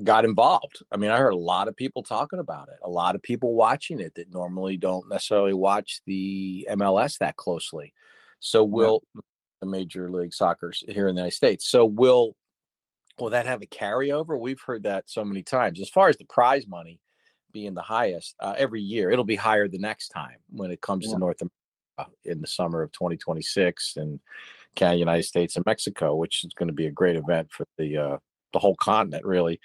got 0.04 0.24
involved. 0.24 0.82
I 0.92 0.96
mean, 0.96 1.10
I 1.10 1.18
heard 1.18 1.32
a 1.32 1.36
lot 1.36 1.68
of 1.68 1.76
people 1.76 2.02
talking 2.02 2.38
about 2.38 2.68
it, 2.68 2.78
a 2.82 2.90
lot 2.90 3.14
of 3.14 3.22
people 3.22 3.54
watching 3.54 4.00
it 4.00 4.14
that 4.16 4.32
normally 4.32 4.76
don't 4.76 5.08
necessarily 5.08 5.54
watch 5.54 6.00
the 6.06 6.68
MLS 6.72 7.18
that 7.18 7.36
closely. 7.36 7.94
So, 8.40 8.64
will 8.64 9.02
yeah. 9.14 9.22
the 9.60 9.66
Major 9.66 10.10
League 10.10 10.34
Soccer 10.34 10.72
here 10.88 11.08
in 11.08 11.14
the 11.14 11.20
United 11.20 11.36
States? 11.36 11.68
So, 11.68 11.84
will 11.84 12.36
will 13.22 13.30
that 13.30 13.46
have 13.46 13.62
a 13.62 13.66
carryover? 13.66 14.38
We've 14.38 14.60
heard 14.60 14.82
that 14.82 15.08
so 15.08 15.24
many 15.24 15.44
times. 15.44 15.80
As 15.80 15.88
far 15.88 16.08
as 16.08 16.16
the 16.16 16.24
prize 16.24 16.66
money 16.66 16.98
being 17.52 17.72
the 17.72 17.80
highest 17.80 18.34
uh, 18.40 18.54
every 18.58 18.82
year, 18.82 19.12
it'll 19.12 19.24
be 19.24 19.36
higher 19.36 19.68
the 19.68 19.78
next 19.78 20.08
time 20.08 20.38
when 20.50 20.72
it 20.72 20.80
comes 20.80 21.06
yeah. 21.06 21.12
to 21.12 21.18
North 21.20 21.40
America 21.40 22.16
in 22.24 22.40
the 22.40 22.48
summer 22.48 22.82
of 22.82 22.90
2026 22.90 23.96
and 23.96 24.18
Canada, 24.74 24.98
United 24.98 25.22
States, 25.22 25.54
and 25.54 25.64
Mexico, 25.64 26.16
which 26.16 26.44
is 26.44 26.52
going 26.54 26.66
to 26.66 26.74
be 26.74 26.86
a 26.86 26.90
great 26.90 27.14
event 27.14 27.52
for 27.52 27.64
the 27.78 27.96
uh, 27.96 28.16
the 28.52 28.58
whole 28.58 28.74
continent, 28.74 29.24
really. 29.24 29.60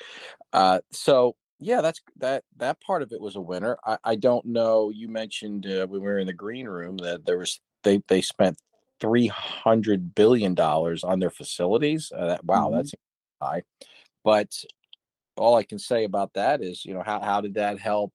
Uh, 0.53 0.79
so 0.91 1.35
yeah, 1.59 1.81
that's 1.81 1.99
that 2.17 2.43
that 2.57 2.79
part 2.79 3.01
of 3.01 3.11
it 3.11 3.19
was 3.19 3.35
a 3.37 3.41
winner. 3.41 3.79
I, 3.83 3.97
I 4.03 4.15
don't 4.15 4.45
know. 4.45 4.91
You 4.91 5.07
mentioned 5.07 5.65
uh, 5.65 5.87
when 5.87 6.01
we 6.01 6.07
were 6.07 6.19
in 6.19 6.27
the 6.27 6.33
green 6.33 6.67
room 6.67 6.97
that 6.97 7.25
there 7.25 7.39
was 7.39 7.59
they 7.81 8.03
they 8.07 8.21
spent 8.21 8.59
three 8.99 9.27
hundred 9.27 10.13
billion 10.13 10.53
dollars 10.53 11.03
on 11.03 11.19
their 11.19 11.31
facilities. 11.31 12.11
Uh, 12.15 12.27
that, 12.27 12.45
wow, 12.45 12.67
mm-hmm. 12.67 12.75
that's 12.75 12.93
high. 13.41 13.63
But 14.23 14.53
all 15.37 15.55
I 15.55 15.63
can 15.63 15.79
say 15.79 16.03
about 16.03 16.33
that 16.33 16.61
is, 16.61 16.85
you 16.85 16.93
know, 16.93 17.03
how 17.03 17.19
how 17.21 17.41
did 17.41 17.55
that 17.55 17.79
help 17.79 18.13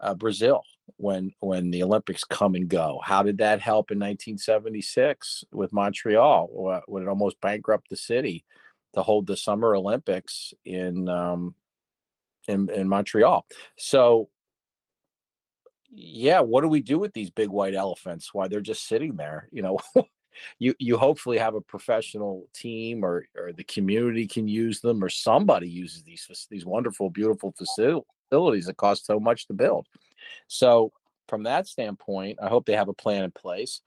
uh, 0.00 0.14
Brazil 0.14 0.62
when 0.96 1.32
when 1.40 1.70
the 1.70 1.82
Olympics 1.82 2.24
come 2.24 2.54
and 2.54 2.68
go? 2.68 3.00
How 3.02 3.22
did 3.22 3.38
that 3.38 3.60
help 3.60 3.90
in 3.90 3.98
1976 3.98 5.44
with 5.52 5.72
Montreal 5.72 6.82
when 6.86 7.02
it 7.02 7.08
almost 7.08 7.40
bankrupted 7.40 7.90
the 7.90 7.96
city 7.96 8.44
to 8.94 9.02
hold 9.02 9.26
the 9.26 9.36
Summer 9.36 9.74
Olympics 9.74 10.52
in 10.64 11.08
um, 11.08 11.54
in, 12.48 12.68
in 12.70 12.88
Montreal? 12.88 13.46
So 13.78 14.28
yeah, 15.92 16.40
what 16.40 16.62
do 16.62 16.68
we 16.68 16.80
do 16.80 16.98
with 16.98 17.12
these 17.12 17.30
big 17.30 17.48
white 17.48 17.74
elephants? 17.74 18.32
Why 18.32 18.48
they're 18.48 18.60
just 18.60 18.86
sitting 18.86 19.16
there? 19.16 19.48
You 19.50 19.62
know, 19.62 19.78
you 20.58 20.74
you 20.78 20.96
hopefully 20.96 21.38
have 21.38 21.54
a 21.54 21.60
professional 21.60 22.48
team 22.54 23.04
or 23.04 23.26
or 23.36 23.52
the 23.52 23.64
community 23.64 24.26
can 24.26 24.48
use 24.48 24.80
them 24.80 25.02
or 25.02 25.08
somebody 25.08 25.68
uses 25.68 26.02
these 26.02 26.46
these 26.50 26.66
wonderful 26.66 27.10
beautiful 27.10 27.52
facilities 27.52 28.66
that 28.66 28.76
cost 28.76 29.06
so 29.06 29.18
much 29.20 29.46
to 29.46 29.52
build. 29.52 29.86
So 30.46 30.92
from 31.30 31.44
that 31.44 31.66
standpoint 31.66 32.38
i 32.42 32.48
hope 32.48 32.66
they 32.66 32.74
have 32.74 32.88
a 32.88 32.92
plan 32.92 33.22
in 33.22 33.30
place 33.30 33.80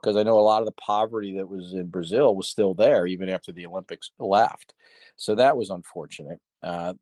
because 0.00 0.16
i 0.16 0.22
know 0.22 0.38
a 0.38 0.48
lot 0.50 0.60
of 0.60 0.66
the 0.66 0.72
poverty 0.72 1.38
that 1.38 1.48
was 1.48 1.72
in 1.72 1.86
brazil 1.86 2.36
was 2.36 2.48
still 2.48 2.74
there 2.74 3.06
even 3.06 3.28
after 3.28 3.50
the 3.50 3.66
olympics 3.66 4.10
left. 4.20 4.74
So 5.16 5.34
that 5.34 5.56
was 5.56 5.70
unfortunate 5.70 6.38
uh, 6.62 6.92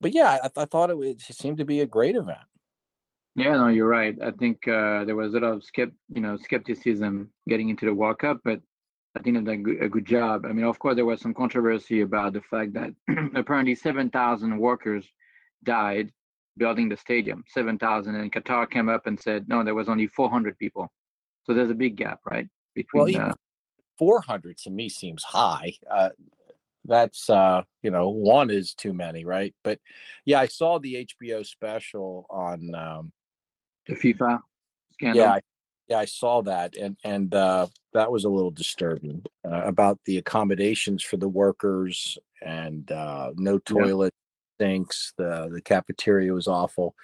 but 0.00 0.14
yeah 0.14 0.38
I, 0.42 0.62
I 0.62 0.64
thought 0.64 0.90
it, 0.90 0.96
it 0.98 1.20
seemed 1.20 1.58
to 1.58 1.66
be 1.66 1.80
a 1.80 1.86
great 1.86 2.16
event 2.16 2.38
yeah, 3.34 3.52
no, 3.52 3.68
you're 3.68 3.88
right. 3.88 4.16
I 4.22 4.30
think 4.32 4.68
uh, 4.68 5.04
there 5.04 5.16
was 5.16 5.34
a 5.34 5.40
lot 5.40 5.52
of 5.52 5.62
skept, 5.62 5.92
you 6.14 6.20
know, 6.20 6.36
skepticism 6.36 7.30
getting 7.48 7.70
into 7.70 7.86
the 7.86 7.94
World 7.94 8.18
Cup, 8.18 8.40
but 8.44 8.60
I 9.16 9.20
think 9.20 9.44
they 9.44 9.56
did 9.56 9.82
a 9.82 9.88
good 9.88 10.04
job. 10.04 10.44
I 10.46 10.52
mean, 10.52 10.64
of 10.64 10.78
course, 10.78 10.96
there 10.96 11.06
was 11.06 11.20
some 11.20 11.34
controversy 11.34 12.02
about 12.02 12.34
the 12.34 12.42
fact 12.42 12.74
that 12.74 12.90
apparently 13.34 13.74
7,000 13.74 14.58
workers 14.58 15.06
died 15.64 16.10
building 16.58 16.88
the 16.88 16.96
stadium. 16.96 17.44
7,000, 17.48 18.14
and 18.14 18.32
Qatar 18.32 18.70
came 18.70 18.88
up 18.88 19.06
and 19.06 19.18
said 19.18 19.48
no, 19.48 19.64
there 19.64 19.74
was 19.74 19.88
only 19.88 20.06
400 20.06 20.58
people. 20.58 20.92
So 21.44 21.54
there's 21.54 21.70
a 21.70 21.74
big 21.74 21.96
gap, 21.96 22.20
right? 22.30 22.48
Between 22.74 23.18
well, 23.18 23.30
uh, 23.30 23.34
400 23.98 24.58
to 24.58 24.70
me 24.70 24.88
seems 24.88 25.22
high. 25.22 25.72
Uh, 25.90 26.10
that's 26.84 27.30
uh 27.30 27.62
you 27.82 27.90
know 27.90 28.08
one 28.08 28.50
is 28.50 28.74
too 28.74 28.92
many 28.92 29.24
right 29.24 29.54
but 29.62 29.78
yeah 30.24 30.40
i 30.40 30.46
saw 30.46 30.80
the 30.80 31.06
hbo 31.22 31.46
special 31.46 32.26
on 32.28 32.74
um 32.74 33.12
the 33.86 33.94
FIFA 33.94 34.40
scandal. 34.92 35.22
Yeah, 35.22 35.32
I, 35.32 35.40
yeah, 35.88 35.98
I 35.98 36.04
saw 36.04 36.42
that, 36.42 36.76
and 36.76 36.96
and 37.04 37.34
uh, 37.34 37.66
that 37.92 38.10
was 38.10 38.24
a 38.24 38.28
little 38.28 38.50
disturbing 38.50 39.24
uh, 39.44 39.62
about 39.62 39.98
the 40.06 40.18
accommodations 40.18 41.02
for 41.02 41.16
the 41.16 41.28
workers 41.28 42.18
and 42.40 42.90
uh, 42.90 43.32
no 43.36 43.58
toilet 43.58 44.14
yeah. 44.58 44.66
sinks. 44.66 45.12
The 45.18 45.50
the 45.52 45.60
cafeteria 45.60 46.32
was 46.32 46.48
awful. 46.48 46.94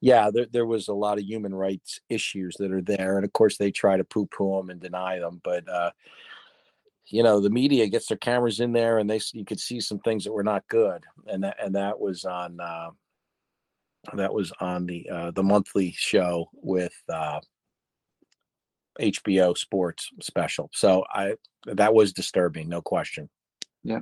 Yeah, 0.00 0.30
there 0.32 0.46
there 0.46 0.66
was 0.66 0.88
a 0.88 0.94
lot 0.94 1.18
of 1.18 1.24
human 1.24 1.54
rights 1.54 2.00
issues 2.08 2.56
that 2.58 2.72
are 2.72 2.82
there, 2.82 3.16
and 3.16 3.24
of 3.24 3.32
course 3.32 3.56
they 3.56 3.70
try 3.70 3.96
to 3.96 4.04
poo 4.04 4.26
poo 4.26 4.58
them 4.58 4.70
and 4.70 4.80
deny 4.80 5.18
them, 5.18 5.40
but. 5.42 5.68
Uh, 5.68 5.90
you 7.08 7.22
know 7.22 7.38
the 7.38 7.50
media 7.50 7.86
gets 7.86 8.06
their 8.06 8.16
cameras 8.16 8.60
in 8.60 8.72
there 8.72 8.98
and 8.98 9.10
they 9.10 9.20
you 9.34 9.44
could 9.44 9.60
see 9.60 9.78
some 9.78 9.98
things 9.98 10.24
that 10.24 10.32
were 10.32 10.42
not 10.42 10.66
good 10.68 11.04
and 11.26 11.44
that 11.44 11.54
and 11.62 11.74
that 11.74 12.00
was 12.00 12.24
on 12.24 12.58
uh, 12.58 12.88
that 14.14 14.32
was 14.32 14.52
on 14.60 14.86
the 14.86 15.08
uh, 15.10 15.30
the 15.32 15.42
monthly 15.42 15.92
show 15.96 16.48
with 16.54 16.94
uh, 17.12 17.40
HBO 19.00 19.56
Sports 19.56 20.10
special. 20.20 20.70
So 20.72 21.04
I 21.12 21.34
that 21.66 21.94
was 21.94 22.12
disturbing, 22.12 22.68
no 22.68 22.82
question. 22.82 23.28
Yeah. 23.82 24.00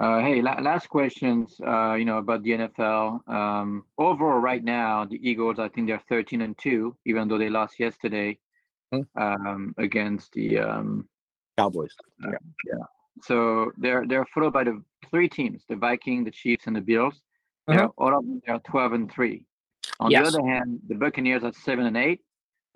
Uh, 0.00 0.20
hey, 0.20 0.40
la- 0.40 0.60
last 0.60 0.88
questions. 0.88 1.60
Uh, 1.66 1.94
you 1.94 2.04
know 2.04 2.18
about 2.18 2.42
the 2.42 2.50
NFL. 2.50 3.28
Um, 3.28 3.84
overall, 3.98 4.38
right 4.38 4.62
now, 4.62 5.04
the 5.04 5.16
Eagles. 5.16 5.58
I 5.58 5.68
think 5.68 5.88
they're 5.88 6.02
thirteen 6.08 6.42
and 6.42 6.56
two, 6.56 6.96
even 7.04 7.28
though 7.28 7.38
they 7.38 7.50
lost 7.50 7.78
yesterday 7.78 8.38
hmm. 8.92 9.02
um, 9.16 9.74
against 9.78 10.32
the 10.32 10.58
um, 10.58 11.08
Cowboys. 11.58 11.94
Uh, 12.24 12.30
yeah. 12.66 12.84
So 13.22 13.72
they're 13.76 14.06
they're 14.06 14.26
followed 14.32 14.52
by 14.52 14.64
the 14.64 14.82
three 15.10 15.28
teams: 15.28 15.64
the 15.68 15.76
Vikings, 15.76 16.24
the 16.24 16.30
Chiefs, 16.30 16.66
and 16.66 16.76
the 16.76 16.80
Bills. 16.80 17.20
Uh-huh. 17.68 17.88
All 17.98 18.18
of 18.18 18.24
them 18.24 18.42
are 18.48 18.60
twelve 18.60 18.92
and 18.92 19.10
three. 19.10 19.44
On 19.98 20.10
yes. 20.10 20.32
the 20.32 20.38
other 20.38 20.48
hand, 20.48 20.80
the 20.88 20.94
Buccaneers 20.94 21.44
are 21.44 21.52
seven 21.52 21.86
and 21.86 21.96
8 21.96 22.20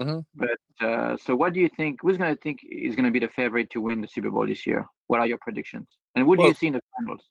mm-hmm. 0.03 0.19
But 0.35 0.87
uh, 0.87 1.17
so, 1.17 1.35
what 1.37 1.53
do 1.53 1.61
you 1.61 1.69
think? 1.69 2.01
Who's 2.03 2.17
going 2.17 2.35
to 2.35 2.41
think 2.41 2.61
is 2.71 2.97
going 2.97 3.07
to 3.07 3.11
be 3.11 3.19
the 3.19 3.29
favorite 3.29 3.71
to 3.71 3.81
win 3.81 4.01
the 4.01 4.09
Super 4.09 4.31
Bowl 4.31 4.47
this 4.47 4.67
year? 4.67 4.87
What 5.07 5.21
are 5.21 5.27
your 5.27 5.39
predictions? 5.39 5.89
And 6.15 6.27
what 6.27 6.39
well, 6.39 6.47
do 6.47 6.51
you 6.51 6.55
see 6.55 6.67
in 6.69 6.75
the 6.75 6.83
finals? 6.99 7.25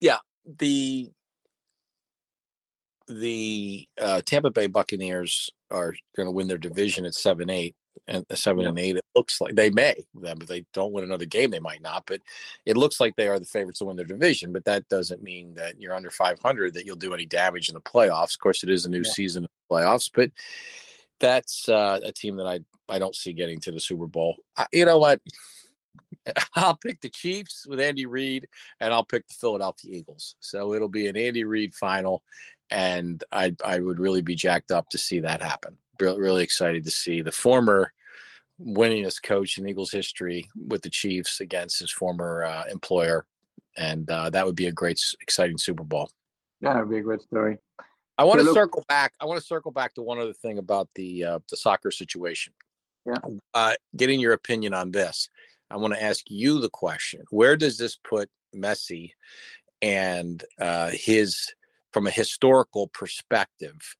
Yeah, 0.00 0.18
the 0.58 1.10
the 3.06 3.86
uh, 4.00 4.22
Tampa 4.24 4.50
Bay 4.50 4.66
Buccaneers 4.66 5.50
are 5.70 5.94
going 6.16 6.26
to 6.26 6.32
win 6.32 6.48
their 6.48 6.58
division 6.58 7.04
at 7.04 7.14
seven 7.14 7.50
eight 7.50 7.74
and 8.06 8.24
seven 8.34 8.62
yeah. 8.62 8.68
and 8.68 8.78
eight. 8.78 8.96
It 8.96 9.04
looks 9.14 9.40
like 9.40 9.54
they 9.54 9.70
may. 9.70 10.04
If 10.22 10.38
they 10.46 10.64
don't 10.72 10.92
win 10.92 11.04
another 11.04 11.24
game, 11.24 11.50
they 11.50 11.60
might 11.60 11.82
not. 11.82 12.04
But 12.06 12.20
it 12.66 12.76
looks 12.76 13.00
like 13.00 13.16
they 13.16 13.28
are 13.28 13.38
the 13.38 13.46
favorites 13.46 13.78
to 13.78 13.86
win 13.86 13.96
their 13.96 14.04
division. 14.04 14.52
But 14.52 14.64
that 14.66 14.88
doesn't 14.88 15.22
mean 15.22 15.54
that 15.54 15.80
you're 15.80 15.94
under 15.94 16.10
500 16.10 16.74
that 16.74 16.86
you'll 16.86 16.96
do 16.96 17.14
any 17.14 17.26
damage 17.26 17.68
in 17.68 17.74
the 17.74 17.80
playoffs. 17.80 18.34
Of 18.34 18.40
course, 18.40 18.62
it 18.62 18.70
is 18.70 18.86
a 18.86 18.90
new 18.90 19.02
yeah. 19.04 19.10
season 19.10 19.44
of 19.44 19.50
playoffs, 19.70 20.10
but 20.12 20.30
that's 21.20 21.68
uh, 21.68 22.00
a 22.02 22.12
team 22.12 22.36
that 22.36 22.46
I 22.46 22.60
I 22.88 22.98
don't 22.98 23.16
see 23.16 23.32
getting 23.32 23.60
to 23.60 23.72
the 23.72 23.80
Super 23.80 24.06
Bowl. 24.06 24.36
I, 24.56 24.66
you 24.72 24.84
know 24.84 24.98
what? 24.98 25.20
I'll 26.54 26.76
pick 26.76 27.00
the 27.00 27.08
Chiefs 27.08 27.66
with 27.66 27.80
Andy 27.80 28.06
Reid, 28.06 28.46
and 28.80 28.92
I'll 28.92 29.04
pick 29.04 29.26
the 29.26 29.34
Philadelphia 29.34 29.92
Eagles. 29.94 30.36
So 30.40 30.74
it'll 30.74 30.88
be 30.88 31.06
an 31.06 31.16
Andy 31.16 31.44
Reid 31.44 31.74
final, 31.74 32.22
and 32.70 33.24
I 33.32 33.54
I 33.64 33.78
would 33.78 33.98
really 33.98 34.22
be 34.22 34.34
jacked 34.34 34.70
up 34.70 34.90
to 34.90 34.98
see 34.98 35.20
that 35.20 35.42
happen 35.42 35.78
really 36.00 36.42
excited 36.42 36.84
to 36.84 36.90
see 36.90 37.22
the 37.22 37.32
former 37.32 37.92
winningest 38.60 39.22
coach 39.22 39.58
in 39.58 39.68
Eagles 39.68 39.90
history 39.90 40.48
with 40.68 40.82
the 40.82 40.90
Chiefs 40.90 41.40
against 41.40 41.78
his 41.78 41.90
former 41.90 42.44
uh, 42.44 42.64
employer, 42.70 43.26
and 43.76 44.08
uh, 44.10 44.30
that 44.30 44.46
would 44.46 44.56
be 44.56 44.66
a 44.66 44.72
great, 44.72 45.00
exciting 45.20 45.58
Super 45.58 45.84
Bowl. 45.84 46.10
Yeah, 46.60 46.76
it'd 46.76 46.90
be 46.90 46.98
a 46.98 47.02
great 47.02 47.22
story. 47.22 47.58
I 48.16 48.24
want 48.24 48.40
to 48.40 48.52
circle 48.52 48.84
back. 48.88 49.12
I 49.20 49.24
want 49.24 49.40
to 49.40 49.46
circle 49.46 49.72
back 49.72 49.94
to 49.94 50.02
one 50.02 50.18
other 50.18 50.32
thing 50.32 50.58
about 50.58 50.88
the 50.94 51.24
uh, 51.24 51.38
the 51.50 51.56
soccer 51.56 51.90
situation. 51.90 52.52
Yeah. 53.04 53.18
Uh, 53.52 53.74
getting 53.96 54.20
your 54.20 54.32
opinion 54.32 54.72
on 54.72 54.90
this, 54.90 55.28
I 55.70 55.76
want 55.76 55.94
to 55.94 56.02
ask 56.02 56.24
you 56.28 56.60
the 56.60 56.70
question: 56.70 57.22
Where 57.30 57.56
does 57.56 57.76
this 57.76 57.96
put 57.96 58.30
Messi 58.54 59.10
and 59.82 60.44
uh, 60.60 60.90
his, 60.92 61.52
from 61.92 62.06
a 62.06 62.10
historical 62.10 62.88
perspective? 62.88 63.96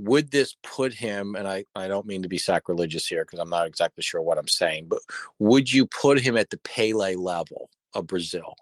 Would 0.00 0.30
this 0.30 0.56
put 0.62 0.94
him 0.94 1.34
and 1.36 1.46
I, 1.46 1.64
I 1.74 1.88
don't 1.88 2.06
mean 2.06 2.22
to 2.22 2.28
be 2.28 2.38
sacrilegious 2.38 3.06
here 3.06 3.24
because 3.24 3.38
i'm 3.38 3.50
not 3.50 3.66
exactly 3.66 4.02
sure 4.02 4.22
what 4.22 4.38
i'm 4.38 4.48
saying 4.48 4.86
but 4.88 5.00
would 5.38 5.72
you 5.72 5.86
put 5.86 6.20
him 6.20 6.36
at 6.36 6.50
the 6.50 6.58
pele 6.58 7.14
level 7.14 7.70
of 7.94 8.06
brazil? 8.06 8.54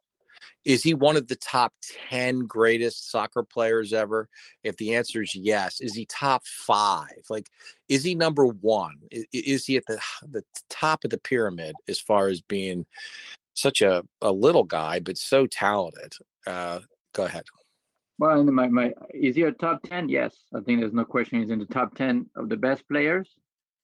Is 0.64 0.82
he 0.82 0.92
one 0.92 1.16
of 1.16 1.28
the 1.28 1.36
top 1.36 1.72
10 2.10 2.40
greatest 2.40 3.10
soccer 3.10 3.42
players 3.42 3.92
ever? 3.92 4.28
If 4.64 4.76
the 4.76 4.94
answer 4.96 5.22
is 5.22 5.34
yes 5.34 5.80
is 5.80 5.94
he 5.94 6.06
top 6.06 6.44
five? 6.46 7.22
Like 7.30 7.48
is 7.88 8.04
he 8.04 8.14
number 8.14 8.46
one? 8.46 8.96
Is, 9.10 9.26
is 9.32 9.64
he 9.66 9.76
at 9.76 9.86
the, 9.86 9.98
the 10.28 10.44
top 10.68 11.04
of 11.04 11.10
the 11.10 11.18
pyramid 11.18 11.74
as 11.88 12.00
far 12.00 12.28
as 12.28 12.40
being 12.40 12.84
such 13.54 13.80
a, 13.80 14.04
a 14.20 14.32
little 14.32 14.64
guy 14.64 15.00
but 15.00 15.16
so 15.16 15.46
talented? 15.46 16.14
Uh, 16.46 16.80
go 17.12 17.24
ahead 17.24 17.44
well, 18.18 18.42
my, 18.44 18.68
my 18.68 18.92
is 19.14 19.36
he 19.36 19.42
a 19.42 19.52
top 19.52 19.82
ten? 19.82 20.08
Yes, 20.08 20.34
I 20.54 20.60
think 20.60 20.80
there's 20.80 20.92
no 20.92 21.04
question. 21.04 21.40
He's 21.40 21.50
in 21.50 21.58
the 21.58 21.66
top 21.66 21.94
ten 21.94 22.26
of 22.36 22.48
the 22.48 22.56
best 22.56 22.86
players. 22.88 23.28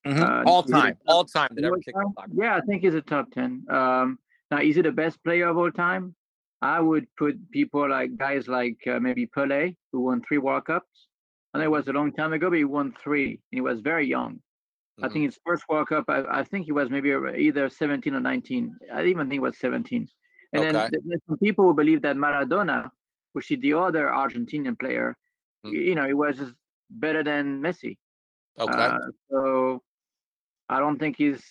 Mm-hmm. 0.05 0.21
Uh, 0.21 0.43
all 0.45 0.61
time, 0.61 0.97
all 1.07 1.25
time 1.25 1.49
that 1.55 1.63
ever 1.63 1.77
kicked 1.77 1.97
Yeah, 2.33 2.55
I 2.55 2.61
think 2.61 2.83
he's 2.83 2.93
a 2.93 3.01
top 3.01 3.31
ten. 3.31 3.65
Um, 3.69 4.19
now, 4.51 4.59
is 4.59 4.75
he 4.75 4.81
the 4.81 4.91
best 4.91 5.23
player 5.23 5.47
of 5.47 5.57
all 5.57 5.71
time? 5.71 6.15
I 6.61 6.79
would 6.79 7.07
put 7.17 7.51
people 7.51 7.89
like 7.89 8.17
guys 8.17 8.47
like 8.47 8.77
uh, 8.87 8.99
maybe 8.99 9.25
Pele, 9.25 9.75
who 9.91 10.01
won 10.01 10.21
three 10.21 10.37
World 10.37 10.65
Cups. 10.65 11.07
And 11.53 11.63
it 11.63 11.71
was 11.71 11.87
a 11.87 11.93
long 11.93 12.11
time 12.11 12.33
ago, 12.33 12.49
but 12.49 12.57
he 12.57 12.65
won 12.65 12.93
three. 13.01 13.27
and 13.27 13.39
He 13.51 13.61
was 13.61 13.79
very 13.81 14.07
young. 14.07 14.33
Mm-hmm. 14.33 15.05
I 15.05 15.09
think 15.09 15.25
his 15.25 15.39
first 15.45 15.63
World 15.69 15.87
Cup, 15.87 16.05
I, 16.07 16.23
I, 16.29 16.43
think 16.43 16.65
he 16.65 16.71
was 16.71 16.89
maybe 16.89 17.11
either 17.11 17.69
17 17.69 18.13
or 18.13 18.19
19. 18.19 18.75
I 18.93 19.03
even 19.05 19.29
think 19.29 19.39
it 19.39 19.41
was 19.41 19.57
17. 19.59 20.07
And 20.53 20.63
okay. 20.63 20.71
then 20.71 20.91
there's 21.05 21.21
some 21.27 21.37
people 21.37 21.65
who 21.65 21.73
believe 21.73 22.01
that 22.01 22.15
Maradona 22.15 22.89
which 23.35 23.51
is 23.51 23.59
the 23.59 23.73
other 23.73 24.07
Argentinian 24.07 24.79
player, 24.79 25.17
mm. 25.65 25.73
you 25.73 25.93
know, 25.93 26.07
he 26.07 26.13
was 26.13 26.37
better 26.89 27.21
than 27.21 27.61
Messi. 27.61 27.97
Okay. 28.57 28.73
Uh, 28.73 28.97
so 29.29 29.81
I 30.69 30.79
don't 30.79 30.97
think 30.97 31.17
he's 31.17 31.43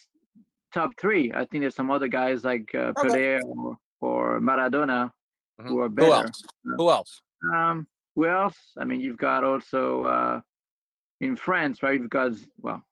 top 0.73 0.93
three. 0.99 1.31
I 1.35 1.45
think 1.45 1.63
there's 1.63 1.75
some 1.75 1.91
other 1.91 2.09
guys 2.09 2.43
like 2.43 2.71
uh, 2.75 2.93
okay. 2.97 3.09
Pelé 3.09 3.41
or, 3.45 3.77
or 4.01 4.41
Maradona 4.41 5.11
mm-hmm. 5.61 5.69
who 5.69 5.81
are 5.81 5.91
better. 5.91 6.07
Who 6.07 6.13
else? 6.15 6.43
Who 6.79 6.91
else? 6.91 7.21
Um, 7.55 7.87
who 8.17 8.27
else? 8.27 8.57
I 8.79 8.85
mean, 8.85 9.01
you've 9.01 9.19
got 9.19 9.45
also 9.45 10.05
uh, 10.05 10.41
in 11.21 11.37
France, 11.37 11.83
right? 11.83 12.01
You've 12.01 12.09
got 12.09 12.33
well, 12.63 12.83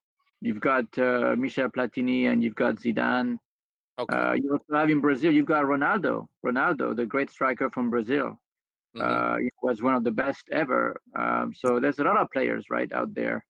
you've 0.43 0.61
got 0.61 0.87
uh, 0.99 1.35
Michel 1.39 1.71
Platini 1.71 2.31
and 2.31 2.45
you've 2.45 2.55
got 2.55 2.77
Zidane. 2.77 3.39
Okay. 3.99 4.15
Uh, 4.15 4.33
you 4.35 4.53
also 4.53 4.79
have 4.79 4.91
in 4.91 5.01
Brazil, 5.01 5.33
you've 5.33 5.47
got 5.47 5.65
Ronaldo. 5.65 6.27
Ronaldo, 6.45 6.95
the 6.95 7.07
great 7.07 7.31
striker 7.31 7.71
from 7.71 7.89
Brazil. 7.89 8.39
Mm-hmm. 8.97 9.45
Uh, 9.45 9.49
was 9.63 9.81
one 9.81 9.95
of 9.95 10.05
the 10.05 10.11
best 10.11 10.43
ever. 10.53 11.01
Um, 11.19 11.53
so 11.57 11.81
there's 11.81 11.99
a 11.99 12.05
lot 12.05 12.19
of 12.19 12.31
players 12.31 12.67
right 12.71 12.93
out 12.93 13.15
there. 13.15 13.45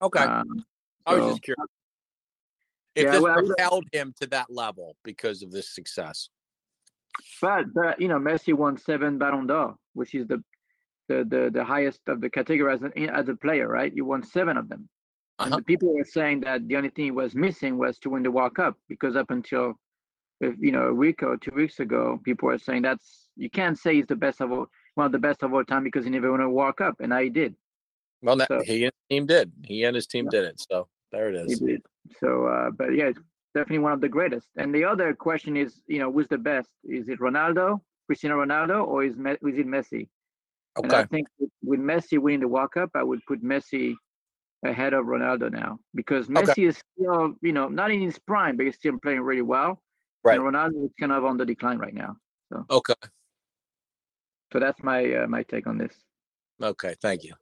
Okay. 0.00 0.20
Um, 0.20 0.64
I 1.04 1.14
was 1.14 1.32
just 1.32 1.42
curious 1.42 1.68
if 2.96 3.04
yeah, 3.04 3.10
this 3.12 3.20
well, 3.20 3.34
propelled 3.34 3.84
him 3.92 4.14
to 4.20 4.26
that 4.28 4.46
level 4.48 4.96
because 5.04 5.42
of 5.42 5.52
this 5.52 5.74
success. 5.74 6.30
But 7.40 7.72
but 7.74 8.00
you 8.00 8.08
know, 8.08 8.18
Messi 8.18 8.54
won 8.54 8.78
seven 8.78 9.18
Ballon 9.18 9.46
d'Or, 9.46 9.76
which 9.92 10.14
is 10.14 10.26
the 10.26 10.42
the 11.08 11.24
the, 11.28 11.50
the 11.52 11.64
highest 11.64 12.00
of 12.08 12.20
the 12.20 12.30
category 12.30 12.72
as, 12.72 12.82
an, 12.82 12.92
as 13.10 13.28
a 13.28 13.34
player, 13.34 13.68
right? 13.68 13.94
You 13.94 14.04
won 14.06 14.22
seven 14.22 14.56
of 14.56 14.68
them. 14.68 14.88
Uh-huh. 15.38 15.50
And 15.50 15.60
the 15.60 15.64
people 15.64 15.94
were 15.94 16.04
saying 16.04 16.40
that 16.40 16.66
the 16.66 16.76
only 16.76 16.88
thing 16.88 17.04
he 17.04 17.10
was 17.10 17.34
missing 17.34 17.76
was 17.76 17.98
to 17.98 18.10
win 18.10 18.22
the 18.22 18.30
World 18.30 18.54
Cup 18.54 18.76
because 18.88 19.14
up 19.14 19.30
until 19.30 19.74
you 20.40 20.72
know 20.72 20.88
a 20.88 20.94
week 20.94 21.22
or 21.22 21.36
two 21.36 21.54
weeks 21.54 21.80
ago, 21.80 22.18
people 22.24 22.48
were 22.48 22.58
saying 22.58 22.82
that's 22.82 23.28
you 23.36 23.50
can't 23.50 23.78
say 23.78 23.94
he's 23.96 24.06
the 24.06 24.16
best 24.16 24.40
of 24.40 24.50
all 24.50 24.66
one 24.96 25.06
of 25.06 25.12
the 25.12 25.18
best 25.18 25.42
of 25.42 25.52
all 25.54 25.64
time 25.64 25.84
because 25.84 26.04
he 26.04 26.10
never 26.10 26.30
won 26.30 26.40
a 26.40 26.50
World 26.50 26.76
Cup, 26.76 26.96
and 27.00 27.12
I 27.12 27.28
did. 27.28 27.54
Well, 28.22 28.38
so, 28.48 28.62
he 28.64 28.84
and 28.84 28.92
his 28.92 29.16
team 29.16 29.26
did. 29.26 29.52
He 29.64 29.84
and 29.84 29.94
his 29.94 30.06
team 30.06 30.24
yeah. 30.26 30.40
did 30.40 30.44
it. 30.46 30.66
So 30.70 30.88
there 31.12 31.28
it 31.28 31.36
is. 31.36 31.58
He 31.58 31.66
did. 31.66 31.82
So, 32.20 32.46
uh, 32.46 32.70
but 32.70 32.94
yeah, 32.94 33.06
it's 33.06 33.20
definitely 33.54 33.80
one 33.80 33.92
of 33.92 34.00
the 34.00 34.08
greatest. 34.08 34.48
And 34.56 34.74
the 34.74 34.84
other 34.84 35.14
question 35.14 35.56
is, 35.56 35.82
you 35.86 35.98
know, 35.98 36.10
who's 36.10 36.28
the 36.28 36.38
best? 36.38 36.68
Is 36.84 37.08
it 37.08 37.20
Ronaldo, 37.20 37.80
Cristiano 38.06 38.36
Ronaldo, 38.36 38.86
or 38.86 39.04
is, 39.04 39.16
Me- 39.16 39.32
is 39.32 39.58
it 39.58 39.66
Messi? 39.66 40.08
Okay. 40.78 40.84
And 40.84 40.92
I 40.92 41.04
think 41.04 41.28
with 41.62 41.80
Messi 41.80 42.18
winning 42.18 42.40
the 42.40 42.48
World 42.48 42.72
Cup, 42.72 42.90
I 42.94 43.02
would 43.02 43.20
put 43.26 43.42
Messi 43.42 43.94
ahead 44.64 44.94
of 44.94 45.06
Ronaldo 45.06 45.52
now 45.52 45.78
because 45.94 46.28
Messi 46.28 46.50
okay. 46.50 46.64
is 46.64 46.82
still, 46.94 47.34
you 47.42 47.52
know, 47.52 47.68
not 47.68 47.90
in 47.90 48.00
his 48.00 48.18
prime, 48.18 48.56
but 48.56 48.66
he's 48.66 48.76
still 48.76 48.98
playing 49.02 49.20
really 49.20 49.42
well. 49.42 49.82
Right. 50.24 50.38
And 50.38 50.44
Ronaldo 50.44 50.84
is 50.84 50.90
kind 50.98 51.12
of 51.12 51.24
on 51.24 51.36
the 51.36 51.46
decline 51.46 51.78
right 51.78 51.94
now. 51.94 52.16
So. 52.52 52.64
Okay. 52.70 52.94
So 54.56 54.60
that's 54.60 54.82
my 54.82 55.12
uh, 55.12 55.26
my 55.26 55.42
take 55.42 55.66
on 55.66 55.76
this. 55.76 55.92
Okay, 56.62 56.94
thank 57.02 57.24
you. 57.24 57.34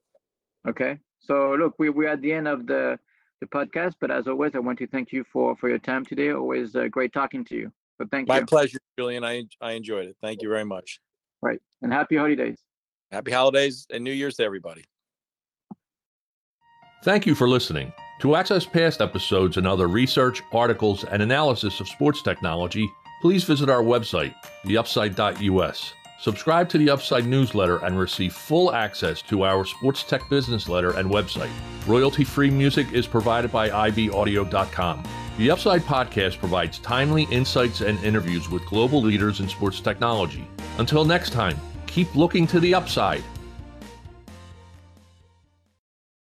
Okay, 0.69 0.99
so 1.21 1.55
look, 1.55 1.75
we 1.79 1.89
we're 1.89 2.09
at 2.09 2.21
the 2.21 2.33
end 2.33 2.49
of 2.49 2.67
the 2.67 2.99
the 3.41 3.47
podcast, 3.47 3.95
but 4.01 4.11
as 4.11 4.27
always, 4.27 4.57
I 4.57 4.59
want 4.59 4.81
to 4.81 4.89
thank 4.89 5.13
you 5.13 5.23
for 5.33 5.55
for 5.55 5.69
your 5.69 5.79
time 5.79 6.05
today. 6.05 6.31
Always 6.31 6.75
uh, 6.75 6.89
great 6.89 7.13
talking 7.13 7.45
to 7.45 7.55
you. 7.55 7.73
So 7.99 8.09
thank 8.11 8.27
my 8.27 8.39
you. 8.39 8.41
My 8.41 8.47
pleasure, 8.47 8.79
Julian. 8.99 9.23
I 9.23 9.45
I 9.61 9.73
enjoyed 9.75 10.09
it. 10.09 10.17
Thank 10.21 10.43
you 10.43 10.49
very 10.49 10.65
much. 10.65 10.99
Right, 11.41 11.61
and 11.83 11.93
happy 11.93 12.17
holidays. 12.17 12.59
Happy 13.13 13.31
holidays 13.31 13.87
and 13.93 14.03
New 14.03 14.11
Year's 14.11 14.35
to 14.39 14.45
everybody. 14.45 14.85
Thank 17.05 17.27
you 17.27 17.37
for 17.37 17.49
listening. 17.49 17.93
To 18.23 18.35
access 18.35 18.67
past 18.67 19.01
episodes 19.01 19.57
and 19.57 19.69
other 19.69 19.87
research, 19.87 20.43
articles, 20.53 21.05
and 21.05 21.23
analysis 21.23 21.79
of 21.79 21.87
sports 21.87 22.23
technology, 22.23 22.91
please 23.23 23.45
visit 23.45 23.69
our 23.69 23.85
website, 23.85 24.35
theupside.us. 24.65 25.95
Subscribe 26.19 26.69
to 26.71 26.79
the 26.79 26.91
Upside 26.91 27.27
newsletter 27.27 27.79
and 27.85 27.99
receive 27.99 28.33
full 28.33 28.73
access 28.73 29.21
to 29.23 29.45
our 29.45 29.65
sports 29.65 30.05
tech 30.05 30.29
business 30.31 30.69
letter 30.69 30.97
and 30.97 31.11
website. 31.11 31.51
Royalty 31.87 32.25
free 32.25 32.51
music 32.51 32.93
is 32.93 33.07
provided 33.07 33.51
by 33.51 33.69
ibaudio.com. 33.69 35.03
The 35.37 35.51
Upside 35.51 35.83
podcast 35.83 36.39
provides 36.39 36.79
timely 36.79 37.25
insights 37.25 37.81
and 37.81 38.03
interviews 38.05 38.49
with 38.49 38.65
global 38.67 39.03
leaders 39.03 39.41
in 39.41 39.49
sports 39.49 39.81
technology. 39.81 40.47
Until 40.79 41.05
next 41.05 41.31
time, 41.31 41.59
keep 41.87 42.15
looking 42.15 42.47
to 42.47 42.61
the 42.61 42.75
upside. 42.75 43.25